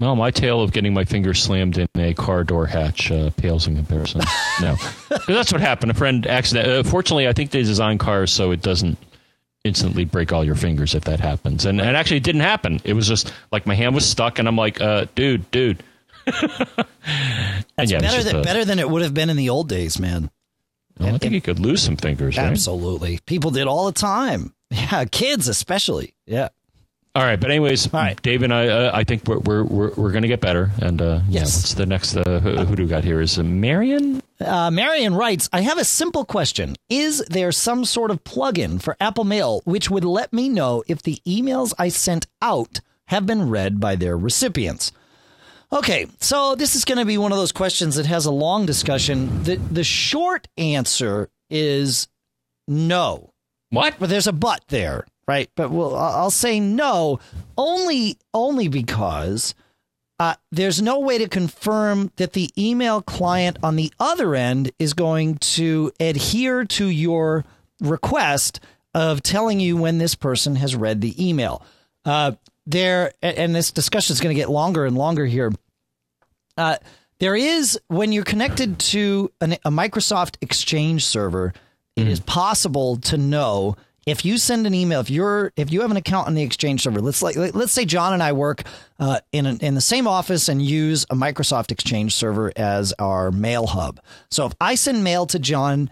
[0.00, 3.66] Well, my tale of getting my finger slammed in a car door hatch uh, pales
[3.66, 4.20] in comparison.
[4.60, 5.90] no, 'Cause that's what happened.
[5.92, 6.68] A friend accident.
[6.68, 8.98] Uh, fortunately, I think they design cars so it doesn't
[9.64, 11.64] instantly break all your fingers if that happens.
[11.64, 12.80] And and actually, it didn't happen.
[12.84, 15.82] It was just like my hand was stuck, and I'm like, uh, dude, dude.
[17.76, 19.98] That's yeah, better than, a- better than it would have been in the old days,
[19.98, 20.30] man.
[20.98, 22.46] Well, I think you could lose some fingers, right?
[22.46, 23.18] Absolutely.
[23.26, 24.54] People did all the time.
[24.70, 26.14] Yeah, kids especially.
[26.26, 26.48] Yeah.
[27.16, 28.20] All right, but anyways, All right.
[28.22, 30.70] Dave and I, uh, I think we're we're we're, we're going to get better.
[30.82, 31.56] And uh, yeah, Yes.
[31.56, 32.16] what's the next?
[32.16, 33.20] Uh, who, who do we got here?
[33.20, 34.20] Is uh, Marion?
[34.40, 36.74] Uh, Marion writes, I have a simple question.
[36.88, 41.02] Is there some sort of plugin for Apple Mail which would let me know if
[41.02, 44.90] the emails I sent out have been read by their recipients?
[45.72, 48.66] Okay, so this is going to be one of those questions that has a long
[48.66, 49.44] discussion.
[49.44, 52.08] The, the short answer is
[52.66, 53.30] no.
[53.70, 53.94] What?
[54.00, 55.50] but there's a but there, right?
[55.54, 57.20] But we'll, I'll say no,
[57.56, 59.54] only only because
[60.18, 64.94] uh, there's no way to confirm that the email client on the other end is
[64.94, 67.44] going to adhere to your
[67.80, 68.60] request
[68.94, 71.64] of telling you when this person has read the email.
[72.04, 72.32] Uh,
[72.66, 75.52] there, and this discussion is going to get longer and longer here.
[76.56, 76.76] Uh,
[77.18, 81.52] there is when you're connected to an, a Microsoft Exchange server,
[81.96, 85.00] it is possible to know if you send an email.
[85.00, 87.84] If you're if you have an account on the Exchange server, let's like let's say
[87.84, 88.62] John and I work
[88.98, 93.30] uh, in an, in the same office and use a Microsoft Exchange server as our
[93.30, 94.00] mail hub.
[94.30, 95.90] So if I send mail to John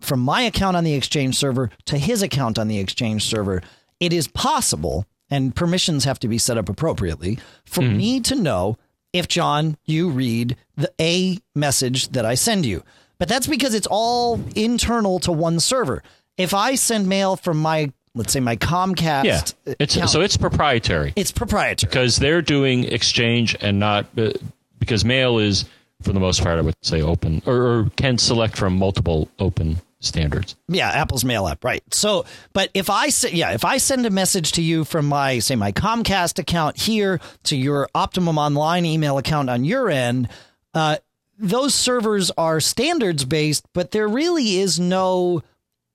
[0.00, 3.62] from my account on the Exchange server to his account on the Exchange server,
[4.00, 8.76] it is possible, and permissions have to be set up appropriately, for me to know
[9.12, 12.82] if John, you read the a message that I send you.
[13.18, 16.02] But that's because it's all internal to one server.
[16.36, 19.40] If I send mail from my, let's say my Comcast, Yeah,
[19.78, 21.88] it's account, so it's proprietary it's proprietary.
[21.88, 24.32] because they're doing exchange and not uh,
[24.78, 25.64] because mail is
[26.02, 29.76] for the most part, I would say open or, or can select from multiple open
[30.00, 30.56] standards.
[30.66, 31.82] Yeah, Apple's mail app, right?
[31.94, 35.38] So, but if I say, yeah, if I send a message to you from my
[35.38, 40.28] say my Comcast account here to your Optimum Online email account on your end,
[40.74, 40.96] uh,
[41.38, 45.42] those servers are standards based, but there really is no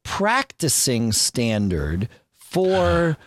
[0.08, 3.18] practicing standard for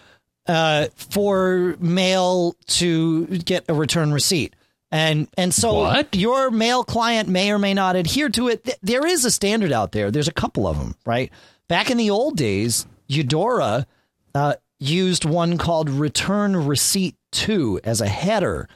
[0.46, 4.56] uh, for mail to get a return receipt.
[4.90, 6.16] And and so What?
[6.16, 8.78] your mail client may or may not adhere to it.
[8.82, 10.10] There is a standard out there.
[10.10, 11.30] There's a couple of them, right?
[11.68, 13.86] Back in the old days, Eudora
[14.34, 18.68] uh, used one called Return Receipt To as a header.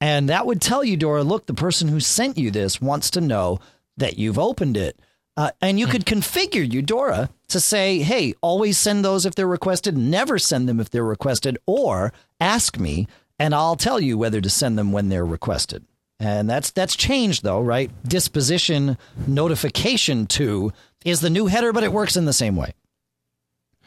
[0.00, 3.60] And that would tell Eudora, look, the person who sent you this wants to know
[3.98, 4.98] that you've opened it.
[5.40, 9.96] Uh, and you could configure Eudora to say, hey, always send those if they're requested,
[9.96, 14.50] never send them if they're requested, or ask me and I'll tell you whether to
[14.50, 15.86] send them when they're requested.
[16.18, 17.90] And that's that's changed though, right?
[18.06, 20.74] Disposition notification to
[21.06, 22.74] is the new header, but it works in the same way.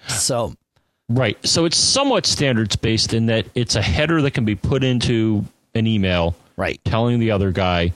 [0.07, 0.55] So
[1.07, 1.37] Right.
[1.45, 5.45] So it's somewhat standards based in that it's a header that can be put into
[5.75, 6.83] an email right.
[6.83, 7.93] telling the other guy,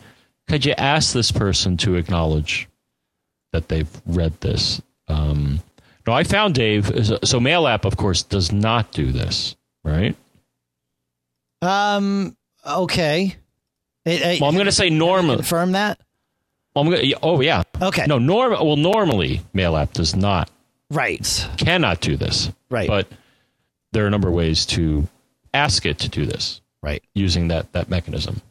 [0.47, 2.67] could you ask this person to acknowledge
[3.57, 4.79] that they've read this?
[5.07, 5.59] Um,
[6.05, 6.91] no, I found Dave.
[7.23, 10.15] So Mail App, of course, does not do this, right?
[11.61, 13.35] Um okay.
[14.05, 15.37] It- it- Well, I'm going to say normally.
[15.37, 15.99] confirm that?
[16.75, 17.63] Well, I'm gonna, oh, yeah.
[17.81, 18.05] Okay.
[18.07, 18.51] No, norm.
[18.51, 20.49] Well, normally Mail App does not,
[20.91, 21.47] Right.
[21.57, 22.51] cannot do this.
[22.69, 22.87] Right.
[22.87, 23.07] But
[23.91, 25.07] there are a number of ways to
[25.53, 27.01] ask it to do this Right.
[27.15, 28.41] using using that that mechanism.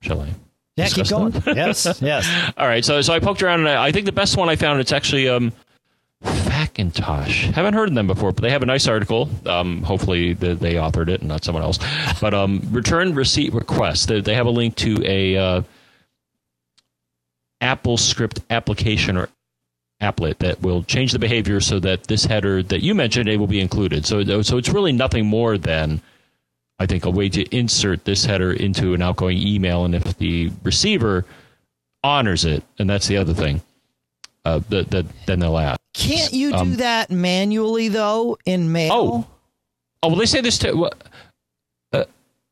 [0.00, 0.30] Shall I?
[0.76, 1.30] Yeah, keep going.
[1.30, 1.56] that?
[1.56, 2.52] yes, yes.
[2.56, 4.56] All right, so so I poked around and I, I think the best one I
[4.56, 5.52] found it's actually um,
[6.24, 7.46] Macintosh.
[7.46, 9.28] Haven't heard of them before, but they have a nice article.
[9.46, 11.78] Um, hopefully they, they authored it and not someone else.
[12.20, 14.08] But um, return receipt request.
[14.08, 15.62] They, they have a link to a uh,
[17.60, 19.28] Apple script application or
[20.00, 23.46] applet that will change the behavior so that this header that you mentioned it will
[23.46, 24.04] be included.
[24.04, 26.02] So so it's really nothing more than
[26.78, 30.50] I think a way to insert this header into an outgoing email, and if the
[30.62, 31.24] receiver
[32.02, 33.62] honors it, and that's the other thing,
[34.44, 35.78] uh, that, that then they'll ask.
[35.94, 38.92] Can't you do Um, that manually though in mail?
[38.92, 39.26] Oh.
[40.02, 40.90] Oh, well, they say this too.
[41.92, 42.04] Uh,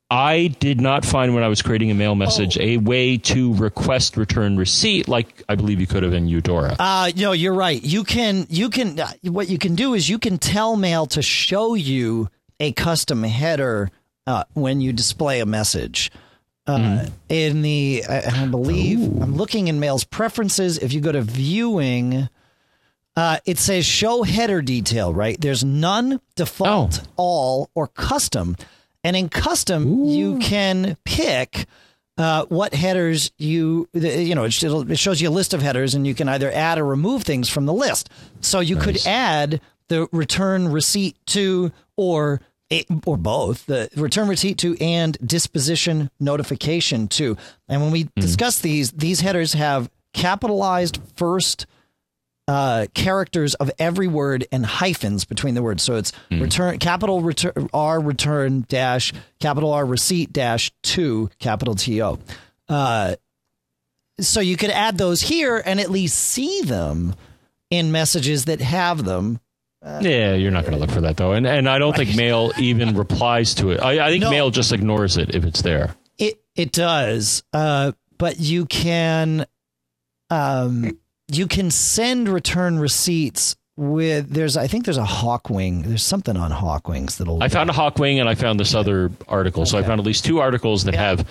[0.09, 4.15] I did not find when I was creating a mail message a way to request
[4.17, 6.75] return receipt like I believe you could have in Eudora.
[6.79, 7.81] Uh, no, you're right.
[7.83, 11.21] You can, you can, uh, what you can do is you can tell Mail to
[11.21, 13.91] show you a custom header
[14.27, 16.11] uh, when you display a message.
[16.65, 20.77] Uh, In the, I, I believe, I'm looking in Mail's preferences.
[20.77, 22.29] If you go to viewing,
[23.17, 25.39] uh, it says show header detail, right?
[25.39, 28.55] There's none, default, all, or custom.
[29.03, 31.65] And in custom, you can pick
[32.17, 36.13] uh, what headers you you know it, shows you a list of headers and you
[36.13, 38.07] can either add or remove things from the list
[38.39, 42.39] so you could add the return receipt to or
[43.05, 48.91] or both the return receipt to and disposition notification to and when we discuss these
[48.91, 51.65] these headers have capitalized first
[52.47, 55.81] uh, characters of every word and hyphens between the words.
[55.81, 62.01] So it's return capital return R return dash capital R receipt dash two capital T
[62.01, 62.19] O.
[62.67, 63.15] Uh,
[64.19, 67.15] so you could add those here and at least see them
[67.69, 69.39] in messages that have them.
[69.83, 72.51] Yeah, you're not going to look for that though, and and I don't think Mail
[72.57, 73.81] even replies to it.
[73.81, 74.29] I, I think No.
[74.29, 75.95] Mail just ignores it if it's there.
[76.17, 79.45] It it does, uh, but you can,
[80.29, 80.97] um,
[81.31, 84.29] you can send return receipts with.
[84.29, 85.83] There's I think there's a Hawkwing.
[85.85, 87.41] There's something on Hawkwings that'll.
[87.43, 89.65] I found a Hawkwing and I found this other article.
[89.65, 91.27] So I found at least two articles that have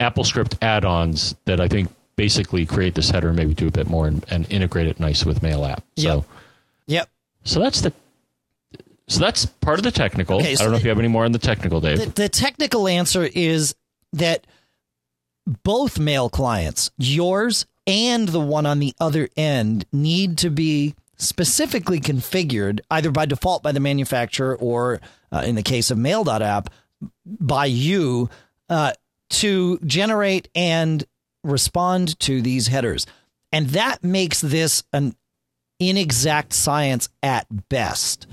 [0.00, 4.24] AppleScript add-ons that I think basically create this header maybe do a bit more and,
[4.28, 5.82] and integrate it nice with Mail app.
[5.96, 6.24] So Yep.
[6.86, 7.10] Yep.
[7.48, 7.92] So that's the
[9.08, 10.36] so that's part of the technical.
[10.36, 11.98] Okay, I don't know the- if you have any more on the technical, Dave.
[11.98, 13.74] The, the technical answer is
[14.12, 14.46] that
[15.62, 22.00] both mail clients, yours and the one on the other end, need to be specifically
[22.00, 25.00] configured either by default by the manufacturer or,
[25.32, 26.68] uh, in the case of Mail.app,
[27.24, 28.28] by you
[28.68, 28.92] uh,
[29.30, 31.04] to generate and
[31.42, 33.06] respond to these headers.
[33.52, 35.16] And that makes this an
[35.78, 38.26] inexact science at best.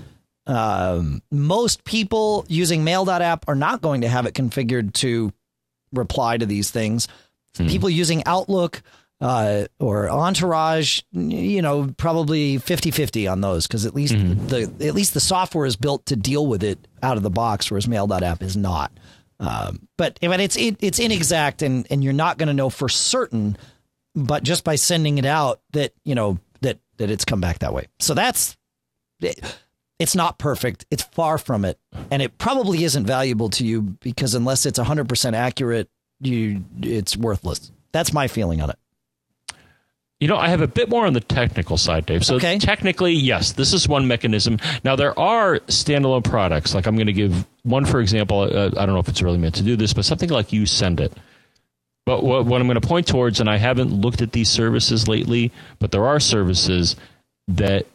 [0.47, 5.33] Um, most people using mail.app are not going to have it configured to
[5.91, 7.07] reply to these things.
[7.69, 8.81] People using Outlook
[9.21, 15.13] uh, or Entourage, you know, probably 50-50 on those because at least the at least
[15.13, 18.57] the software is built to deal with it out of the box, whereas mail.app is
[18.57, 18.91] not.
[19.39, 22.89] Um, but but it's it, it's inexact and and you're not going to know for
[22.89, 23.57] certain
[24.15, 27.73] but just by sending it out, that you know that that it's come back that
[27.73, 27.87] way.
[27.99, 28.55] So that's
[29.21, 29.57] it,
[29.97, 30.85] it's not perfect.
[30.91, 31.79] It's far from it,
[32.11, 35.89] and it probably isn't valuable to you because unless it's 100% accurate,
[36.19, 37.71] you it's worthless.
[37.91, 38.77] That's my feeling on it.
[40.21, 42.25] You know, I have a bit more on the technical side, Dave.
[42.25, 42.57] So Okay.
[42.57, 44.59] technically, yes, this is one mechanism.
[44.85, 46.73] Now there are standalone products.
[46.73, 48.39] Like I'm going to give one for example.
[48.41, 50.65] Uh, I don't know if it's really meant to do this, but something like you
[50.65, 51.11] send it.
[52.05, 55.07] But what, what I'm going to point towards, and I haven't looked at these services
[55.07, 56.95] lately, but there are services
[57.47, 57.87] that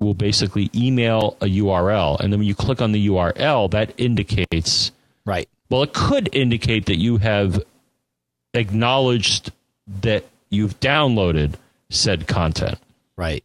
[0.00, 4.92] will basically email a URL, and then when you click on the URL, that indicates
[5.24, 5.48] Right.
[5.70, 7.62] well, it could indicate that you have
[8.54, 9.50] acknowledged
[10.02, 11.54] that you've downloaded
[11.90, 12.78] said content.
[13.16, 13.42] Right.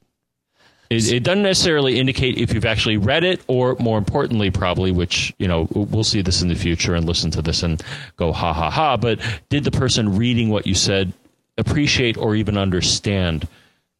[0.93, 5.33] It, it doesn't necessarily indicate if you've actually read it, or more importantly, probably, which
[5.39, 7.81] you know we'll see this in the future and listen to this and
[8.15, 8.97] go ha ha ha.
[8.97, 9.19] But
[9.49, 11.13] did the person reading what you said
[11.57, 13.47] appreciate or even understand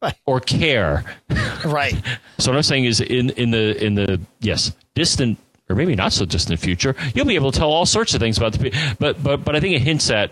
[0.02, 0.14] Right.
[0.26, 1.04] or care?
[1.64, 1.94] Right.
[2.38, 5.38] So what I'm saying is, in in the in the yes distant
[5.70, 8.36] or maybe not so distant future, you'll be able to tell all sorts of things
[8.36, 10.30] about the but but but I think it hints at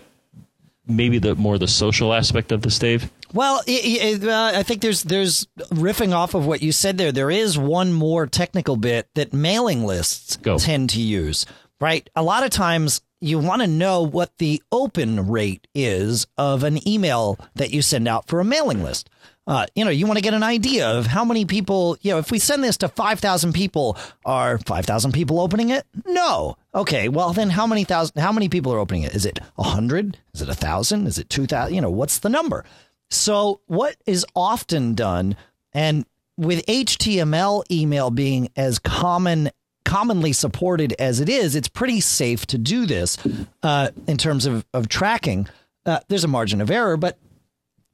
[0.87, 3.11] maybe the more the social aspect of this, Dave.
[3.33, 7.11] Well, i i uh, I think there's there's riffing off of what you said there.
[7.11, 10.57] There is one more technical bit that mailing lists Go.
[10.57, 11.45] tend to use.
[11.81, 16.63] Right, a lot of times you want to know what the open rate is of
[16.63, 19.09] an email that you send out for a mailing list.
[19.45, 22.17] Uh, you know, you want to get an idea of how many people, you know,
[22.17, 25.85] if we send this to 5,000 people, are 5,000 people opening it?
[26.05, 26.57] No.
[26.73, 27.09] Okay.
[27.09, 29.13] Well, then how many thousand, how many people are opening it?
[29.13, 30.17] Is it 100?
[30.33, 31.07] Is it 1,000?
[31.07, 31.73] Is it 2,000?
[31.75, 32.63] You know, what's the number?
[33.09, 35.35] So, what is often done,
[35.71, 36.05] and
[36.37, 39.51] with HTML email being as common,
[39.85, 43.17] commonly supported as it is, it's pretty safe to do this
[43.61, 45.47] uh, in terms of, of tracking.
[45.85, 47.19] Uh, there's a margin of error, but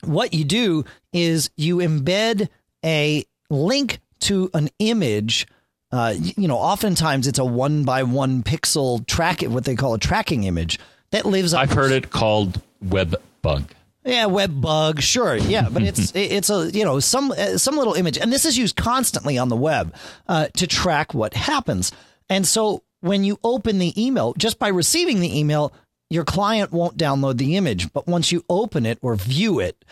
[0.04, 2.50] what you do is you embed
[2.84, 5.48] a link to an image.
[5.92, 10.00] Uh, you know, oftentimes it's a one by one pixel track, what they call a
[10.00, 10.80] tracking image
[11.12, 11.54] that lives.
[11.54, 13.72] I've heard it called web bug.
[14.06, 17.96] yeah, web bug, sure, yeah, but it's it's a you know some uh, some little
[17.96, 19.94] image, and this is used constantly on the web
[20.28, 21.92] uh, to track what happens.
[22.30, 25.74] And so when you open the email, just by receiving the email,
[26.10, 29.86] your client won't download the image, but once you open it or view it,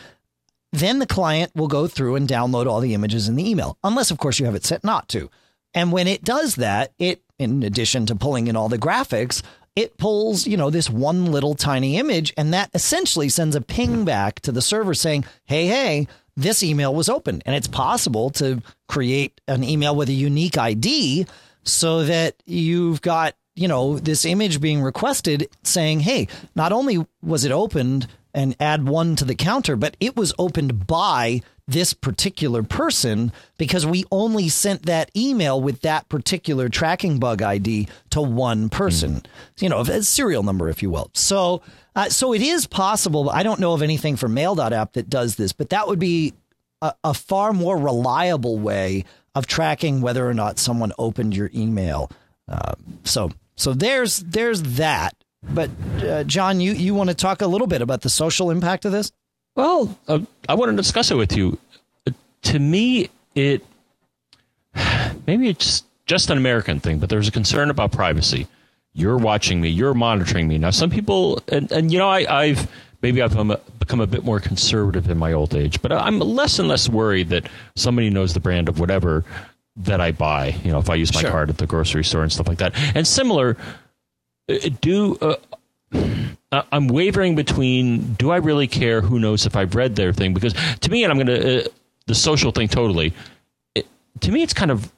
[0.72, 4.11] then the client will go through and download all the images in the email, unless
[4.11, 5.30] of course you have it set not to.
[5.74, 9.43] And when it does that, it in addition to pulling in all the graphics,
[9.76, 14.05] it pulls, you know, this one little tiny image and that essentially sends a ping
[14.05, 18.61] back to the server saying, "Hey, hey, this email was open." And it's possible to
[18.88, 21.28] create an email with a unique ID
[21.63, 27.43] so that you've got you know, this image being requested saying, hey, not only was
[27.43, 32.62] it opened and add one to the counter, but it was opened by this particular
[32.62, 38.70] person because we only sent that email with that particular tracking bug ID to one
[38.70, 39.24] person,
[39.60, 41.10] you know, a serial number, if you will.
[41.14, 41.62] So,
[41.95, 43.26] uh, so it is possible.
[43.26, 46.34] But I don't know of anything for mail.app that does this, but that would be
[46.82, 49.03] a, a far more reliable way
[49.36, 52.12] of tracking whether or not someone opened your email.
[52.47, 55.16] Uh, so so there's there's that.
[55.43, 55.70] But
[56.01, 58.91] uh, John, you you want to talk a little bit about the social impact of
[58.91, 59.12] this?
[59.55, 61.58] Well, uh, I want to discuss it with you.
[62.05, 62.12] Uh,
[62.43, 63.66] to me, it
[65.26, 68.47] maybe it's just an American thing, but there's a concern about privacy.
[68.93, 69.70] You're watching me.
[69.70, 70.58] You're monitoring me.
[70.58, 72.68] Now, some people, and, and you know, I, I've
[73.01, 73.36] maybe I've
[73.80, 77.30] become a bit more conservative in my old age, but I'm less and less worried
[77.30, 79.24] that somebody knows the brand of whatever
[79.78, 80.55] that I buy.
[80.63, 81.32] You know, if I use my Sure.
[81.32, 82.73] card at the grocery store and stuff like that.
[82.95, 83.57] And similar,
[84.49, 85.36] uh, do uh,
[86.51, 89.01] uh, I'm wavering between do I really care?
[89.01, 90.34] Who knows if I've read their thing?
[90.34, 91.67] Because to me, and I'm going to uh,
[92.07, 93.13] the social thing totally.
[93.75, 93.86] It,
[94.21, 94.91] to me, it's kind of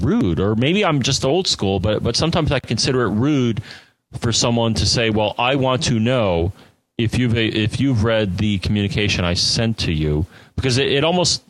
[0.00, 3.62] rude, or maybe I'm just old school, but but sometimes I consider it rude
[4.18, 6.52] for someone to say, "Well, I want to know
[6.98, 11.42] if you've if you've read the communication I sent to you," because it, it almost.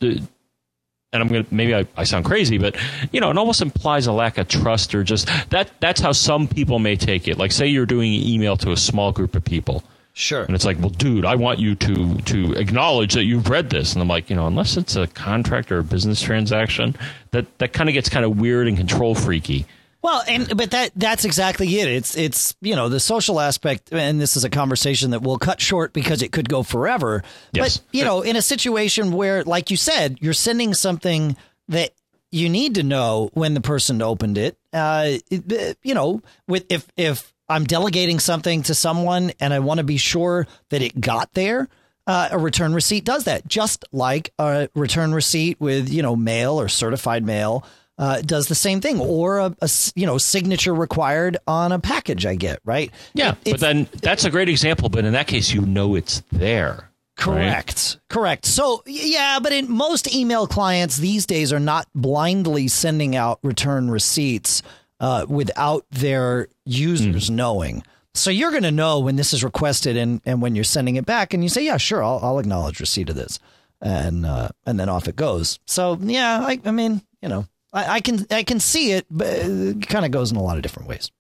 [1.17, 2.77] And I'm gonna maybe I, I sound crazy, but
[3.13, 6.47] you know, it almost implies a lack of trust or just that that's how some
[6.47, 7.39] people may take it.
[7.39, 9.83] Like say you're doing an email to a small group of people.
[10.19, 10.45] Sure.
[10.45, 13.93] And it's like, well, dude, I want you to to acknowledge that you've read this.
[13.93, 16.97] And I'm like, you know, unless it's a contract or a business transaction,
[17.33, 19.67] that that kind of gets kind of weird and control freaky.
[20.07, 21.89] Well, and but that that's exactly it.
[21.89, 25.61] It's it's you know the social aspect, and this is a conversation that we'll cut
[25.61, 27.25] short because it could go forever.
[27.53, 27.79] Yes.
[27.79, 31.37] But you know, in a situation where, like you said, you're sending something
[31.71, 31.91] that
[32.31, 34.57] you need to know when the person opened it.
[34.73, 39.79] Uh, it- you know, with if if I'm delegating something to someone and I want
[39.79, 41.69] to be sure that it got there.
[42.09, 46.61] uh, a return receipt does that, just like a return receipt with you know mail
[46.61, 47.65] or certified mail
[47.99, 52.27] uh, does the same thing, or a, a you know signature required on a package
[52.27, 52.59] I get.
[52.65, 52.91] Right?
[53.15, 54.89] Yeah, It- but then that's a great example.
[54.89, 56.91] But in that case, you know it's there.
[57.17, 57.99] Correct.
[58.11, 58.45] Correct.
[58.45, 63.91] So, yeah, but in most email clients these days are not blindly sending out return
[63.91, 64.61] receipts
[65.01, 67.83] uh, without their users knowing.
[68.13, 71.07] So you're going to know when this is requested and, and when you're sending it
[71.07, 73.39] back, and you say, "Yeah, sure, I'll, I'll acknowledge receipt of this,"
[73.81, 75.59] and uh, and then off it goes.
[75.67, 79.29] So yeah, I, I mean, you know, I, I can I can see it, but
[79.29, 81.11] it kind of goes in a lot of different ways.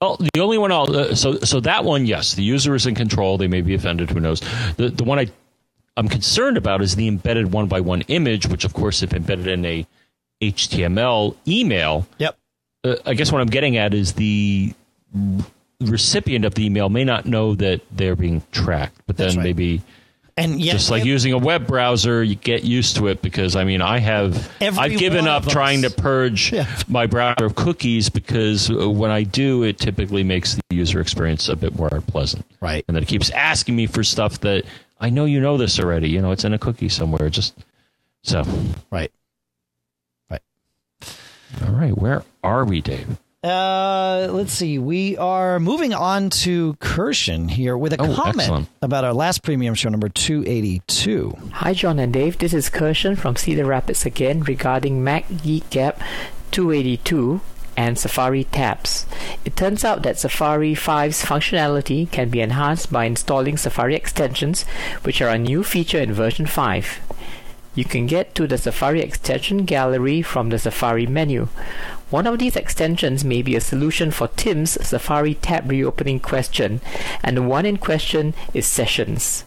[0.00, 2.94] Well, the only one I'll uh, so so that one, yes, the user is in
[2.94, 3.36] control.
[3.36, 4.10] They may be offended.
[4.10, 4.40] Who knows?
[4.76, 5.26] The the one I
[5.96, 9.48] I'm concerned about is the embedded one by one image, which of course, if embedded
[9.48, 9.86] in a
[10.40, 12.38] HTML email, Yep.
[12.84, 14.74] uh, I guess what I'm getting at is the
[15.80, 19.44] recipient of the email may not know that they're being tracked, but then right.
[19.44, 19.82] maybe
[20.36, 23.64] And yet, just like using a web browser, you get used to it because I
[23.64, 26.66] mean, I have I've given up trying to purge Yeah.
[26.88, 31.48] my browser of cookies because uh, when I do, it typically makes the user experience
[31.50, 32.46] a bit more pleasant.
[32.60, 32.82] Right.
[32.88, 34.64] and then it keeps asking me for stuff that
[35.00, 36.08] I know you know this already.
[36.08, 37.28] You know, it's in a cookie somewhere.
[37.28, 37.54] Just
[38.22, 38.42] so.
[38.90, 39.12] right,
[40.30, 40.40] right.
[41.66, 43.18] All right, where are we, Dave?
[43.42, 44.78] Uh, let's see.
[44.78, 48.68] We are moving on to Kirshen here with a Oh, comment excellent.
[48.80, 51.36] about our last premium show, number 282.
[51.54, 52.38] Hi, John and Dave.
[52.38, 55.96] This is Kirshen from Cedar Rapids again regarding Mac Geek Gab
[56.52, 57.40] 282
[57.76, 59.06] and Safari tabs.
[59.44, 64.62] It turns out that Safari 5's functionality can be enhanced by installing Safari extensions,
[65.02, 67.00] which are a new feature in version 5.
[67.74, 71.48] You can get to the Safari extension gallery from the Safari menu.
[72.12, 76.82] One of these extensions may be a solution for Tim's Safari tab reopening question,
[77.22, 79.46] and the one in question is Sessions.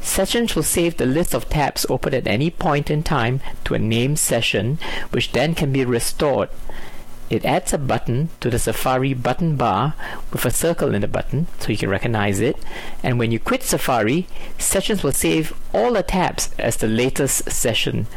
[0.00, 3.78] Sessions will save the list of tabs open at any point in time to a
[3.78, 4.80] named session,
[5.12, 6.48] which then can be restored.
[7.30, 9.94] It adds a button to the Safari button bar
[10.32, 12.56] with a circle in the button so you can recognize it.
[13.04, 14.26] And when you quit Safari,
[14.58, 18.08] Sessions will save all the tabs as the latest session.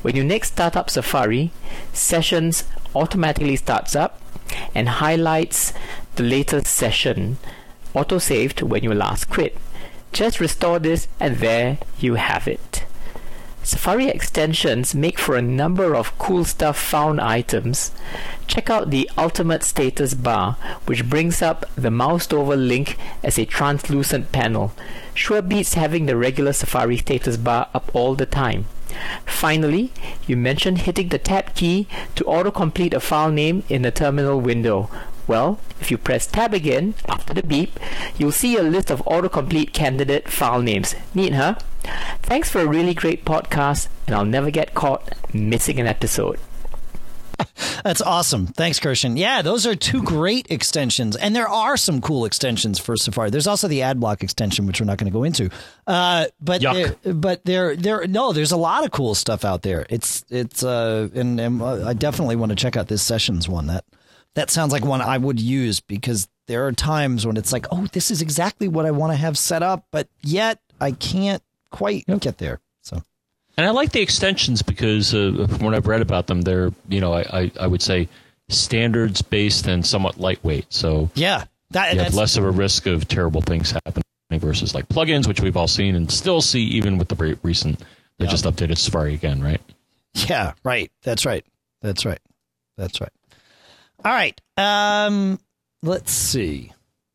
[0.00, 1.50] When you next start up Safari,
[1.92, 4.20] Sessions automatically starts up
[4.74, 5.72] and highlights
[6.16, 7.38] the latest session,
[7.94, 9.56] auto-saved when you last quit.
[10.12, 12.84] Just restore this and there you have it.
[13.64, 17.92] Safari extensions make for a number of cool stuff found items.
[18.48, 23.44] Check out the Ultimate Status Bar, which brings up the moused over link as a
[23.44, 24.72] translucent panel.
[25.14, 28.66] Sure beats having the regular Safari status bar up all the time.
[29.26, 29.92] Finally,
[30.26, 34.90] you mentioned hitting the tab key to autocomplete a file name in the terminal window.
[35.26, 37.78] Well, if you press tab again after the beep,
[38.18, 40.94] you'll see a list of autocomplete candidate file names.
[41.14, 41.56] Neat, huh?
[42.22, 46.38] Thanks for a really great podcast, and I'll never get caught missing an episode.
[47.84, 48.46] That's awesome.
[48.46, 49.18] Thanks, Kirshen.
[49.18, 53.30] Yeah, those are two great extensions, and there are some cool extensions for Safari.
[53.30, 55.50] There's also the AdBlock extension, which we're not going to go into.
[55.86, 59.86] Uh, but there, but there, there, no, there's a lot of cool stuff out there.
[59.90, 63.66] It's it's uh, and, and uh, I definitely want to check out this Sessions one.
[63.66, 63.84] That
[64.34, 67.86] that sounds like one I would use because there are times when it's like, oh,
[67.92, 72.04] this is exactly what I want to have set up, but yet I can't quite
[72.20, 72.60] get there.
[73.56, 77.00] And I like the extensions because uh, from what I've read about them, they're you
[77.00, 78.08] know I, I, I would say
[78.48, 80.66] standards based and somewhat lightweight.
[80.72, 84.88] So yeah, that you have less of a risk of terrible things happening versus like
[84.88, 87.80] plugins, which we've all seen and still see even with the re- recent.
[88.18, 89.60] They just updated Safari again, right?
[90.14, 90.92] Yeah, right.
[91.02, 91.44] That's right.
[91.80, 92.20] That's right.
[92.76, 93.12] That's right.
[94.04, 94.40] All right.
[94.56, 95.40] Um,
[95.82, 96.72] let's see.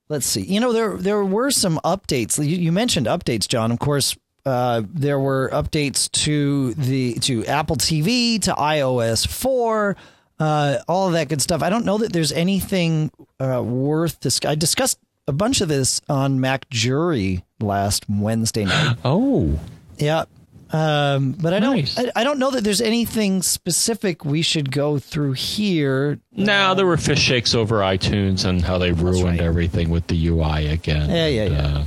[0.10, 0.42] Let's see.
[0.42, 2.38] You know, there there were some updates.
[2.38, 3.72] You, you mentioned updates, John.
[3.72, 4.18] Of course,
[4.48, 9.98] uh, there were updates to the to Apple TV, to iOS four,
[10.40, 11.62] uh, all of that good stuff.
[11.62, 16.00] I don't know that there's anything uh, worth dis- I discussed a bunch of this
[16.08, 18.96] on Mac Jury last Wednesday night.
[19.04, 19.60] Oh,
[19.98, 20.24] Yeah.
[20.70, 21.94] Um, but I don't.
[21.98, 26.20] I, I don't know that there's anything specific we should go through here.
[26.32, 29.42] now there were fish shakes over iTunes and how they ruined right.
[29.42, 31.10] everything with the UI again.
[31.10, 31.68] Yeah, yeah, yeah.
[31.68, 31.84] Uh,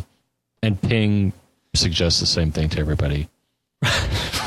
[0.62, 1.32] and Ping
[1.74, 3.28] suggests the same thing to everybody.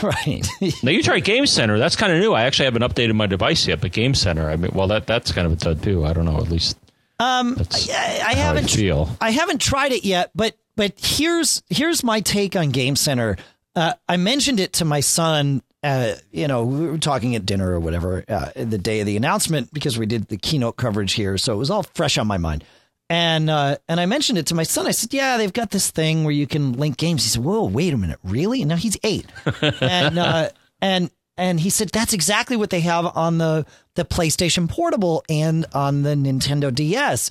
[0.03, 0.47] right.
[0.83, 1.79] Now you try Game Center.
[1.79, 2.33] That's kind of new.
[2.33, 4.49] I actually haven't updated my device yet, but Game Center.
[4.49, 6.05] I mean, well, that that's kind of a dud too.
[6.05, 6.37] I don't know.
[6.37, 6.77] At least
[7.19, 8.69] um, I, I haven't.
[8.69, 9.09] feel.
[9.21, 13.37] I haven't tried it yet, but but here's here's my take on Game Center.
[13.75, 15.61] Uh, I mentioned it to my son.
[15.83, 19.17] Uh, you know, we were talking at dinner or whatever uh, the day of the
[19.17, 22.37] announcement because we did the keynote coverage here, so it was all fresh on my
[22.37, 22.63] mind.
[23.09, 24.87] And uh, and I mentioned it to my son.
[24.87, 27.65] I said, "Yeah, they've got this thing where you can link games." He said, "Whoa,
[27.65, 29.25] wait a minute, really?" And now he's eight,
[29.61, 30.49] and uh,
[30.81, 35.65] and and he said that's exactly what they have on the the PlayStation Portable and
[35.73, 37.29] on the Nintendo DS.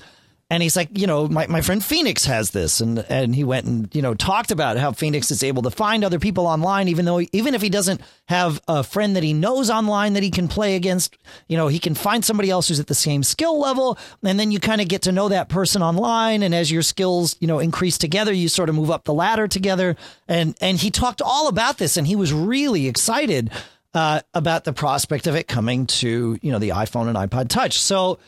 [0.53, 3.65] And he's like, you know, my, my friend Phoenix has this, and and he went
[3.65, 7.05] and you know talked about how Phoenix is able to find other people online, even
[7.05, 10.47] though even if he doesn't have a friend that he knows online that he can
[10.47, 13.97] play against, you know, he can find somebody else who's at the same skill level,
[14.21, 17.35] and then you kind of get to know that person online, and as your skills
[17.39, 19.95] you know increase together, you sort of move up the ladder together,
[20.27, 23.49] and and he talked all about this, and he was really excited
[23.95, 27.79] uh, about the prospect of it coming to you know the iPhone and iPod Touch.
[27.79, 28.19] So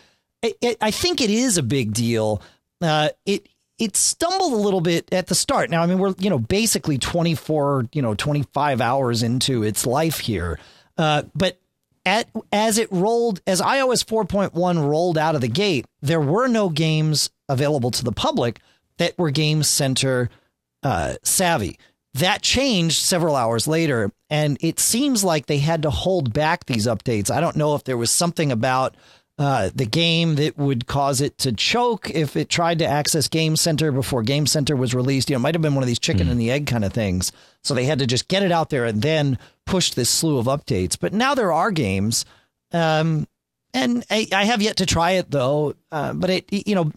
[0.46, 2.41] it, it, I think it is a big deal.
[2.82, 5.70] Uh, it it stumbled a little bit at the start.
[5.70, 10.20] Now, I mean, we're you know basically 24, you know, 25 hours into its life
[10.20, 10.60] here,
[10.98, 11.60] uh, but
[12.06, 16.70] at as it rolled as iOS 4.1 rolled out of the gate, there were no
[16.70, 18.60] games available to the public
[18.98, 20.30] that were Game Center
[20.84, 21.78] uh, savvy.
[22.14, 26.88] That changed several hours later, and it seems like they had to hold back these
[26.88, 27.30] updates.
[27.30, 28.96] I don't know if there was something about
[29.38, 33.57] uh, the game that would cause it to choke if it tried to access Game
[33.57, 35.29] Center before Game Center was released.
[35.29, 36.31] You know, it might have been one of these chicken mm.
[36.31, 37.33] and the egg kind of things.
[37.61, 40.45] So they had to just get it out there and then push this slew of
[40.45, 40.97] updates.
[40.99, 42.23] But now there are games.
[42.71, 43.27] Um,
[43.73, 45.75] and I, I, have yet to try it though.
[45.91, 46.91] Uh, but it, you know,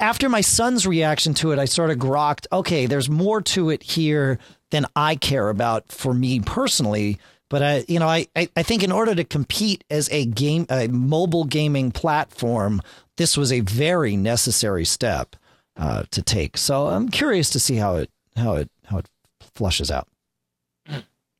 [0.00, 2.46] after my son's reaction to it, I sort of grokked.
[2.50, 4.38] Okay, there's more to it here
[4.70, 7.18] than I care about for me personally.
[7.50, 10.88] But I, you know, I, I think in order to compete as a game, a
[10.88, 12.80] mobile gaming platform,
[13.16, 15.36] this was a very necessary step
[15.76, 16.56] uh, to take.
[16.56, 19.08] So I'm curious to see how it how it how it
[19.54, 20.08] flushes out.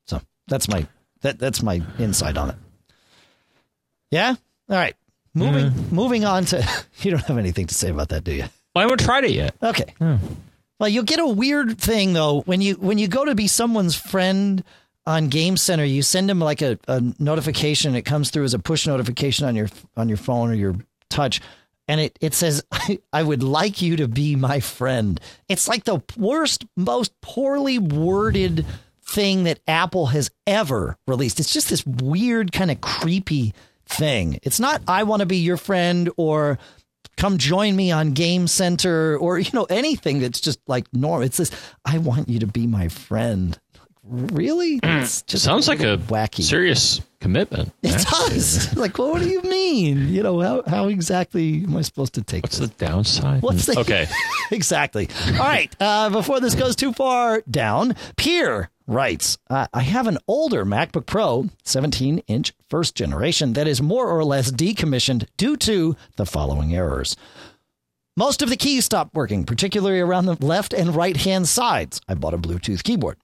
[0.05, 0.87] So that's my
[1.21, 2.55] that that's my insight on it.
[4.11, 4.35] Yeah.
[4.69, 4.95] All right.
[5.33, 5.91] Moving mm.
[5.91, 6.67] moving on to
[7.01, 8.45] you don't have anything to say about that, do you?
[8.73, 9.55] Well, I haven't tried it yet.
[9.61, 9.93] Okay.
[9.99, 10.19] Mm.
[10.79, 13.95] Well, you'll get a weird thing though when you when you go to be someone's
[13.95, 14.63] friend
[15.07, 15.83] on Game Center.
[15.83, 17.95] You send them like a, a notification.
[17.95, 20.75] It comes through as a push notification on your on your phone or your
[21.09, 21.41] touch,
[21.87, 25.83] and it it says, I, "I would like you to be my friend." It's like
[25.83, 28.65] the worst, most poorly worded
[29.03, 31.39] thing that Apple has ever released.
[31.39, 33.53] It's just this weird kind of creepy
[33.85, 34.39] thing.
[34.43, 36.57] It's not I want to be your friend or
[37.17, 41.25] come join me on Game Center or you know anything that's just like normal.
[41.25, 41.51] It's this
[41.85, 43.59] I want you to be my friend.
[44.07, 44.79] Really?
[44.83, 47.73] It's just sounds a like a wacky, serious commitment.
[47.81, 48.35] It actually.
[48.35, 48.75] does.
[48.77, 50.09] like, well, what do you mean?
[50.09, 52.43] You know, how how exactly am I supposed to take?
[52.43, 52.69] What's this?
[52.69, 53.41] the downside?
[53.41, 54.07] What's the okay?
[54.51, 55.09] exactly.
[55.27, 55.75] All right.
[55.79, 61.07] Uh, before this goes too far down, Pierre writes, uh, I have an older MacBook
[61.07, 66.75] Pro, 17 inch first generation, that is more or less decommissioned due to the following
[66.75, 67.15] errors.
[68.17, 71.99] Most of the keys stopped working, particularly around the left and right hand sides.
[72.07, 73.17] I bought a Bluetooth keyboard.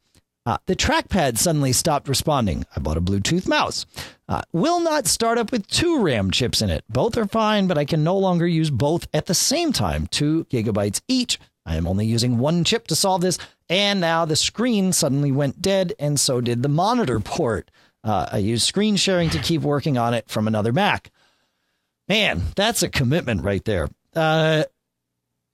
[0.45, 2.65] Uh, the trackpad suddenly stopped responding.
[2.75, 3.85] I bought a Bluetooth mouse.
[4.27, 6.83] Uh, will not start up with two RAM chips in it.
[6.89, 10.45] Both are fine, but I can no longer use both at the same time, two
[10.45, 11.39] gigabytes each.
[11.65, 13.37] I am only using one chip to solve this,
[13.69, 17.69] and now the screen suddenly went dead, and so did the monitor port.
[18.03, 21.11] Uh, I used screen sharing to keep working on it from another Mac.
[22.07, 23.89] Man, that's a commitment right there.
[24.15, 24.63] Uh,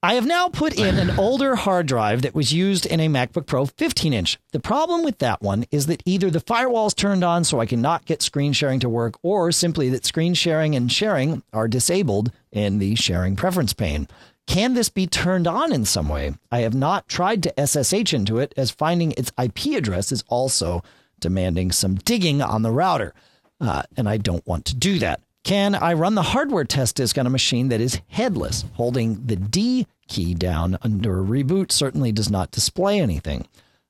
[0.08, 3.46] I have now put in an older hard drive that was used in a MacBook
[3.46, 4.40] Pro 15 inch.
[4.54, 7.66] The problem with that one is that either the firewall is turned on so I
[7.66, 12.32] cannot get screen sharing to work, or simply that screen sharing and sharing are disabled
[12.54, 14.08] in the sharing preference pane.
[14.48, 16.36] Can this be turned on in some way?
[16.54, 20.84] I have not tried to SSH into it, as finding its IP address is also
[21.20, 23.14] demanding some digging on the router.
[23.60, 25.20] Uh, and I don't want to do that.
[25.48, 28.66] Can I run the hardware test disk on a machine that is headless?
[28.74, 33.48] Holding the D key down under a reboot certainly does not display anything.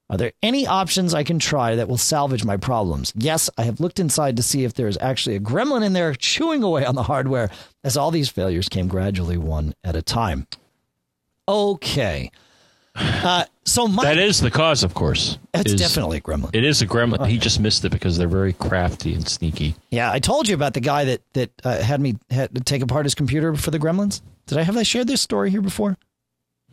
[0.08, 3.12] Are there any options I can try that will salvage my problems?
[3.16, 6.14] Yes, I have looked inside to see if there is actually a gremlin in there
[6.14, 7.50] chewing away on the hardware,
[7.84, 10.46] as all these failures came gradually one at a time.
[11.50, 12.30] Okay.
[12.98, 15.38] Uh, so my, that is the cause, of course.
[15.54, 16.50] It's is, definitely a gremlin.
[16.54, 17.28] It is a gremlin.
[17.28, 19.76] He just missed it because they're very crafty and sneaky.
[19.92, 22.82] Yeah, I told you about the guy that that uh, had me had to take
[22.82, 24.22] apart his computer for the gremlins.
[24.48, 25.98] Did I have I shared this story here before?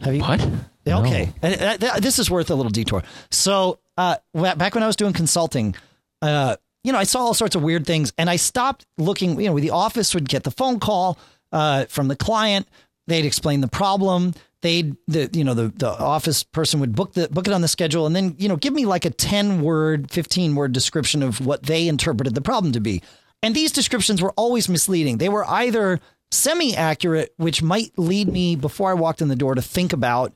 [0.00, 0.22] Have you?
[0.22, 0.48] What?
[0.86, 1.76] Okay, no.
[1.98, 3.02] this is worth a little detour.
[3.30, 5.74] So uh, back when I was doing consulting,
[6.20, 9.40] uh, you know, I saw all sorts of weird things, and I stopped looking.
[9.40, 11.18] You know, the office would get the phone call
[11.52, 12.68] uh, from the client.
[13.06, 14.34] They'd explain the problem.
[14.62, 17.68] They'd the you know the the office person would book the book it on the
[17.68, 21.44] schedule and then you know give me like a 10 word 15 word description of
[21.44, 23.02] what they interpreted the problem to be.
[23.42, 25.18] And these descriptions were always misleading.
[25.18, 26.00] They were either
[26.30, 30.32] semi accurate, which might lead me before I walked in the door to think about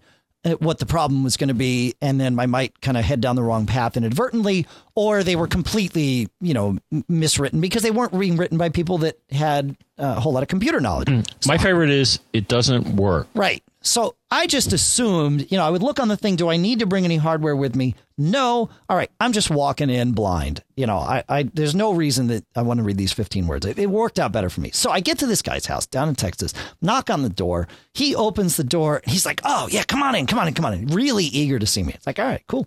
[0.61, 3.37] what the problem was going to be, and then I might kind of head down
[3.37, 8.37] the wrong path inadvertently, or they were completely, you know, miswritten because they weren't being
[8.37, 11.09] written by people that had uh, a whole lot of computer knowledge.
[11.47, 13.29] My favorite is it doesn't work.
[13.35, 13.63] Right.
[13.89, 16.37] So I just assumed, you know, I would look on the thing.
[16.37, 17.95] Do I need to bring any hardware with me?
[18.19, 18.69] No.
[18.89, 19.11] All right.
[19.19, 20.63] I'm just walking in blind.
[20.77, 23.65] You know, I, I there's no reason that I want to read these 15 words.
[23.65, 24.73] It, it worked out better for me.
[24.73, 27.67] So I get to this guy's house down in Texas, knock on the door.
[27.95, 29.01] He opens the door.
[29.07, 30.89] He's like, oh, yeah, come on in, come on in, come on in.
[30.89, 31.95] Really eager to see me.
[31.95, 32.67] It's like, all right, cool.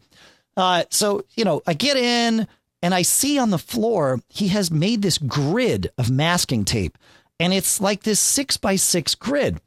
[0.57, 2.47] Uh, so, you know, I get in
[2.81, 6.97] and I see on the floor, he has made this grid of masking tape.
[7.39, 9.59] And it's like this six by six grid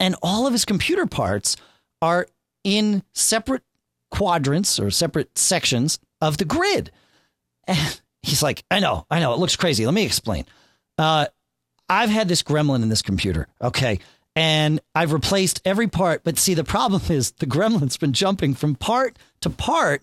[0.00, 1.56] and all of his computer parts
[2.02, 2.26] are
[2.64, 3.62] in separate
[4.10, 6.90] quadrants or separate sections of the grid.
[7.66, 9.84] And he's like, I know, I know, it looks crazy.
[9.84, 10.44] Let me explain.
[10.98, 11.26] Uh,
[11.88, 14.00] I've had this gremlin in this computer, okay,
[14.36, 16.22] and I've replaced every part.
[16.24, 20.02] But see, the problem is the gremlin's been jumping from part to part,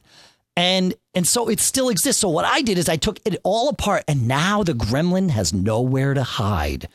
[0.56, 2.22] and and so it still exists.
[2.22, 5.54] So what I did is I took it all apart, and now the gremlin has
[5.54, 6.90] nowhere to hide.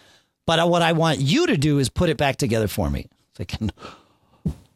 [0.47, 3.07] But what I want you to do is put it back together for me.
[3.35, 3.71] Thinking,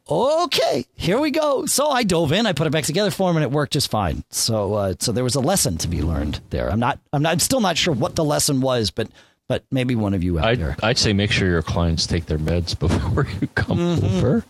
[0.09, 1.67] okay, here we go.
[1.67, 3.91] So I dove in, I put it back together for him, and it worked just
[3.91, 4.25] fine.
[4.31, 6.71] So, uh, so there was a lesson to be learned there.
[6.71, 9.09] I'm not, I'm not, I'm still not sure what the lesson was, but,
[9.49, 10.77] but maybe one of you out I'd, there.
[10.83, 14.05] I'd say make sure your clients take their meds before you come Mm-hmm.
[14.17, 14.45] over.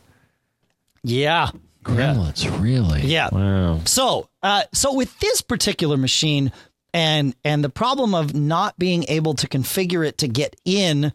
[1.03, 1.51] Yeah.
[1.85, 3.03] Gremlins, really?
[3.03, 3.29] Yeah.
[3.31, 3.81] Wow.
[3.85, 6.51] So, uh, so with this particular machine,
[6.93, 11.13] and and the problem of not being able to configure it to get in,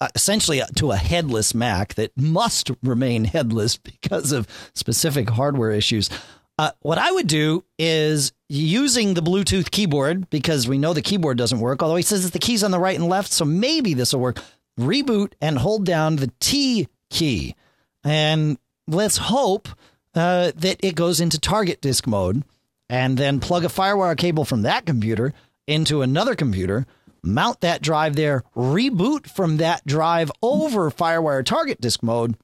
[0.00, 6.10] uh, essentially to a headless Mac that must remain headless because of specific hardware issues.
[6.58, 11.36] Uh, what I would do is using the Bluetooth keyboard because we know the keyboard
[11.36, 11.82] doesn't work.
[11.82, 14.20] Although he says that the keys on the right and left, so maybe this will
[14.20, 14.38] work.
[14.78, 17.54] Reboot and hold down the T key,
[18.04, 19.68] and let's hope
[20.14, 22.42] uh, that it goes into target disk mode
[22.88, 25.32] and then plug a Firewire cable from that computer
[25.66, 26.86] into another computer,
[27.22, 32.36] mount that drive there, reboot from that drive over Firewire target disk mode.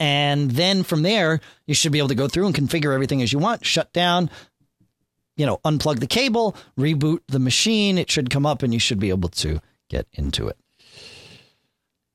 [0.00, 3.32] And then from there, you should be able to go through and configure everything as
[3.32, 4.30] you want, shut down,
[5.36, 7.98] you know, unplug the cable, reboot the machine.
[7.98, 10.56] It should come up and you should be able to get into it.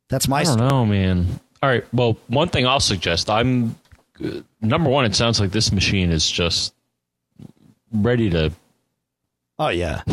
[0.09, 1.39] That's my I don't know, man.
[1.61, 1.85] All right.
[1.93, 3.29] Well, one thing I'll suggest.
[3.29, 3.75] I'm
[4.23, 5.05] uh, number one.
[5.05, 6.73] It sounds like this machine is just
[7.91, 8.51] ready to
[9.59, 10.03] Oh yeah.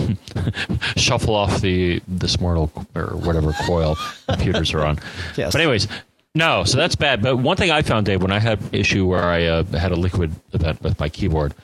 [0.96, 3.96] shuffle off the this mortal or whatever coil
[4.28, 4.98] computers are on.
[5.36, 5.52] Yes.
[5.52, 5.86] But anyways,
[6.34, 6.64] no.
[6.64, 7.22] So that's bad.
[7.22, 9.96] But one thing I found, Dave, when I had issue where I uh, had a
[9.96, 11.54] liquid event with my keyboard,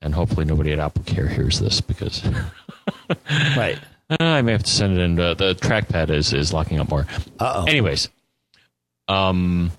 [0.00, 2.22] and hopefully nobody at Apple Care hears this because
[3.56, 3.78] Right.
[4.08, 5.18] Uh, I may have to send it in.
[5.18, 7.06] Uh, the trackpad is is locking up more.
[7.40, 7.64] Uh oh.
[7.64, 8.08] Anyways,
[9.08, 9.72] um,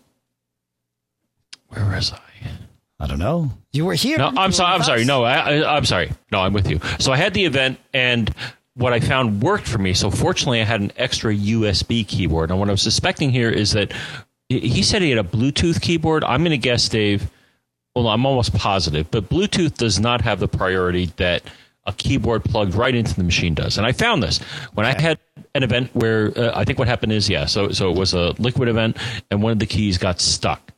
[1.69, 2.19] where was I?
[2.99, 3.51] I don't know.
[3.73, 4.17] You were here.
[4.17, 4.73] No, I'm sorry.
[4.73, 5.05] I'm with sorry.
[5.05, 6.11] No, I, I, I'm sorry.
[6.31, 6.79] No, I'm with you.
[6.99, 8.33] So I had the event, and
[8.73, 9.93] what I found worked for me.
[9.93, 12.49] So fortunately, I had an extra USB keyboard.
[12.49, 13.91] And what I was suspecting here is that
[14.49, 16.23] he said he had a Bluetooth keyboard.
[16.23, 17.29] I'm going to guess, Dave.
[17.95, 21.41] Well, I'm almost positive, but Bluetooth does not have the priority that
[21.85, 23.77] a keyboard plugged right into the machine does.
[23.79, 24.37] And I found this
[24.73, 25.17] when I had
[25.55, 28.35] an event where uh, I think what happened is, yeah, so so it was a
[28.37, 28.97] liquid event,
[29.31, 30.71] and one of the keys got stuck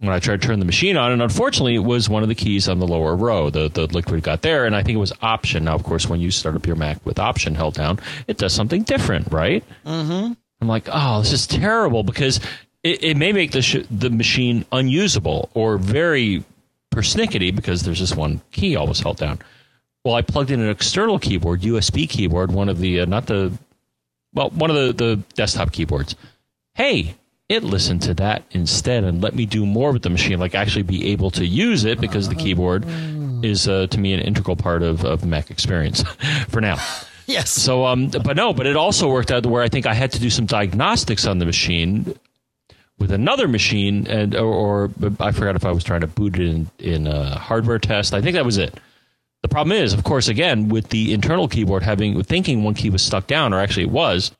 [0.00, 2.34] when I tried to turn the machine on, and unfortunately, it was one of the
[2.34, 3.50] keys on the lower row.
[3.50, 5.64] The the liquid got there, and I think it was Option.
[5.64, 8.52] Now, of course, when you start up your Mac with Option held down, it does
[8.52, 9.64] something different, right?
[9.84, 10.32] Mm-hmm.
[10.60, 12.40] I'm like, oh, this is terrible because
[12.82, 16.44] it, it may make the sh- the machine unusable or very
[16.92, 19.40] persnickety because there's this one key always held down.
[20.04, 23.52] Well, I plugged in an external keyboard, USB keyboard, one of the uh, not the
[24.32, 26.14] well, one of the the desktop keyboards.
[26.74, 27.16] Hey,
[27.48, 30.82] it listened to that instead and let me do more with the machine, like actually
[30.82, 32.84] be able to use it because the keyboard
[33.42, 36.02] is uh, to me an integral part of of Mac experience
[36.48, 36.76] for now.
[37.26, 37.50] Yes.
[37.50, 40.18] So, um, but no, but it also worked out where I think I had to
[40.18, 42.18] do some diagnostics on the machine
[42.98, 44.90] with another machine, and or, or
[45.20, 48.14] I forgot if I was trying to boot it in in a hardware test.
[48.14, 48.74] I think that was it.
[49.42, 53.02] The problem is, of course, again with the internal keyboard having thinking one key was
[53.02, 54.32] stuck down, or actually it was,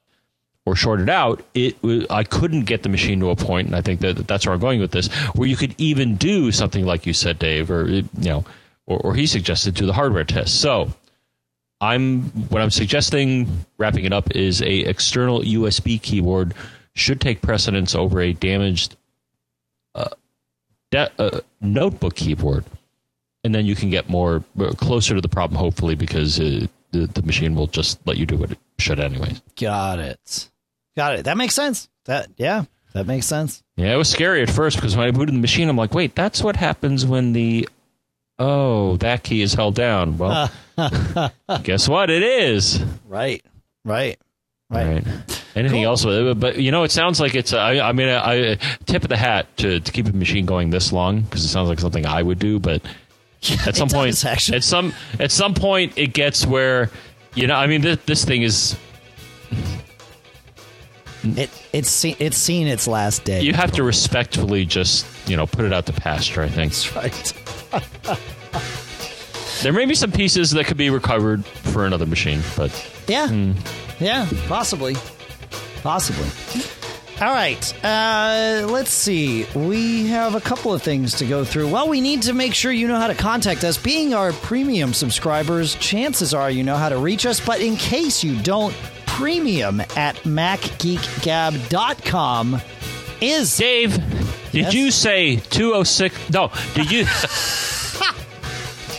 [0.69, 1.77] or shorted out, it
[2.11, 4.61] I couldn't get the machine to a point, and I think that that's where I'm
[4.61, 8.05] going with this, where you could even do something like you said, Dave, or you
[8.16, 8.45] know,
[8.87, 10.61] or, or he suggested do the hardware test.
[10.61, 10.93] So
[11.81, 16.53] I'm what I'm suggesting, wrapping it up, is a external USB keyboard
[16.95, 18.97] should take precedence over a damaged
[19.95, 20.11] uh,
[20.91, 22.66] de- uh, notebook keyboard,
[23.43, 27.07] and then you can get more uh, closer to the problem, hopefully, because uh, the
[27.07, 29.41] the machine will just let you do what it should anyways.
[29.57, 30.51] Got it.
[30.99, 31.26] Got it.
[31.26, 31.88] That makes sense.
[32.07, 33.62] That yeah, that makes sense.
[33.76, 36.16] Yeah, it was scary at first because when I booted the machine, I'm like, wait,
[36.16, 37.68] that's what happens when the
[38.40, 40.18] oh that key is held down.
[40.18, 40.51] Well,
[41.62, 42.11] guess what?
[42.11, 42.82] It is.
[43.07, 43.44] Right.
[43.84, 44.18] Right.
[44.68, 45.07] Right.
[45.07, 45.44] Right.
[45.55, 46.40] Anything else with it?
[46.40, 47.53] But you know, it sounds like it's.
[47.53, 48.55] I, I mean, I, I
[48.86, 51.68] tip of the hat to, to keep a machine going this long because it sounds
[51.68, 52.59] like something I would do.
[52.59, 52.82] But
[53.68, 54.57] at some point, does, actually.
[54.57, 56.90] at some at some point, it gets where
[57.36, 57.55] you know.
[57.55, 58.76] I mean, this, this thing is.
[61.25, 63.41] It it's seen it's seen its last day.
[63.43, 66.43] You have to respectfully just you know put it out to pasture.
[66.43, 68.21] I think That's right.
[69.62, 72.71] there may be some pieces that could be recovered for another machine, but
[73.07, 73.53] Yeah.
[74.01, 74.97] Yeah, possibly.
[75.83, 76.29] Possibly.
[77.21, 77.85] All right.
[77.85, 79.45] Uh, let's see.
[79.57, 81.69] We have a couple of things to go through.
[81.69, 83.77] Well, we need to make sure you know how to contact us.
[83.77, 87.45] Being our premium subscribers, chances are you know how to reach us.
[87.45, 88.73] But in case you don't,
[89.19, 92.61] premium at macgeekgab.com
[93.21, 93.57] is.
[93.57, 93.95] Dave,
[94.53, 94.75] did Yes?
[94.75, 96.31] you say 206?
[96.31, 97.05] No, did you?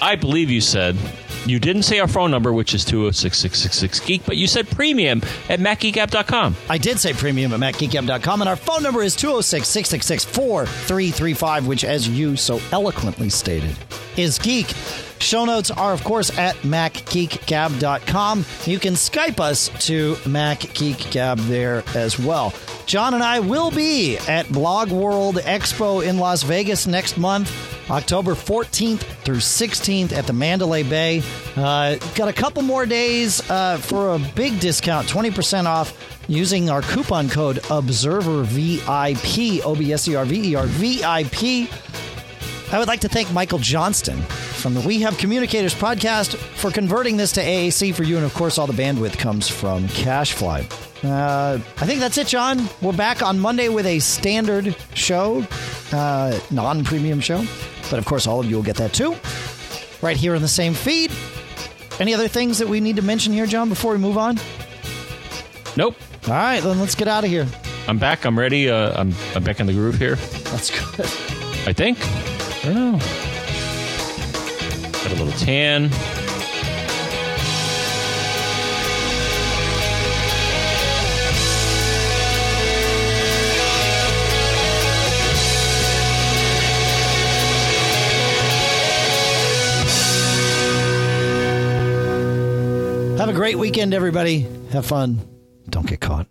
[0.01, 0.97] I believe you said.
[1.45, 5.61] You didn't say our phone number, which is 206 geek, but you said premium at
[5.61, 6.57] macgeekgab.com.
[6.69, 11.85] I did say premium at macgeekgab.com, and our phone number is 206 666 4335, which,
[11.85, 13.73] as you so eloquently stated,
[14.17, 14.67] is geek.
[15.19, 18.45] Show notes are, of course, at macgeekgab.com.
[18.65, 22.53] You can Skype us to macgeekgab there as well.
[22.85, 27.51] John and I will be at Blog World Expo in Las Vegas next month.
[27.89, 31.23] October 14th through 16th at the Mandalay Bay.
[31.55, 36.81] Uh, got a couple more days uh, for a big discount, 20% off using our
[36.83, 38.83] coupon code OBSERVIP,
[39.65, 41.67] O B S E R V E R V I P.
[42.71, 47.17] I would like to thank Michael Johnston from the We Have Communicators podcast for converting
[47.17, 48.15] this to AAC for you.
[48.17, 50.65] And of course, all the bandwidth comes from CacheFly.
[51.03, 52.69] Uh, I think that's it, John.
[52.81, 55.47] We're back on Monday with a standard show,
[55.91, 57.43] uh, non premium show.
[57.89, 59.15] But of course, all of you will get that too,
[60.03, 61.11] right here in the same feed.
[61.99, 64.37] Any other things that we need to mention here, John, before we move on?
[65.75, 65.95] Nope.
[66.27, 67.47] All right, then let's get out of here.
[67.87, 68.25] I'm back.
[68.25, 68.69] I'm ready.
[68.69, 70.15] Uh, I'm, I'm back in the groove here.
[70.15, 71.05] That's good.
[71.67, 71.97] I think.
[72.61, 72.99] I don't know.
[74.91, 75.89] Got a little tan.
[93.17, 94.47] Have a great weekend, everybody.
[94.71, 95.21] Have fun.
[95.69, 96.27] Don't get caught.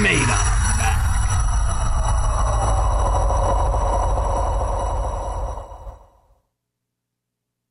[0.00, 0.47] Made up.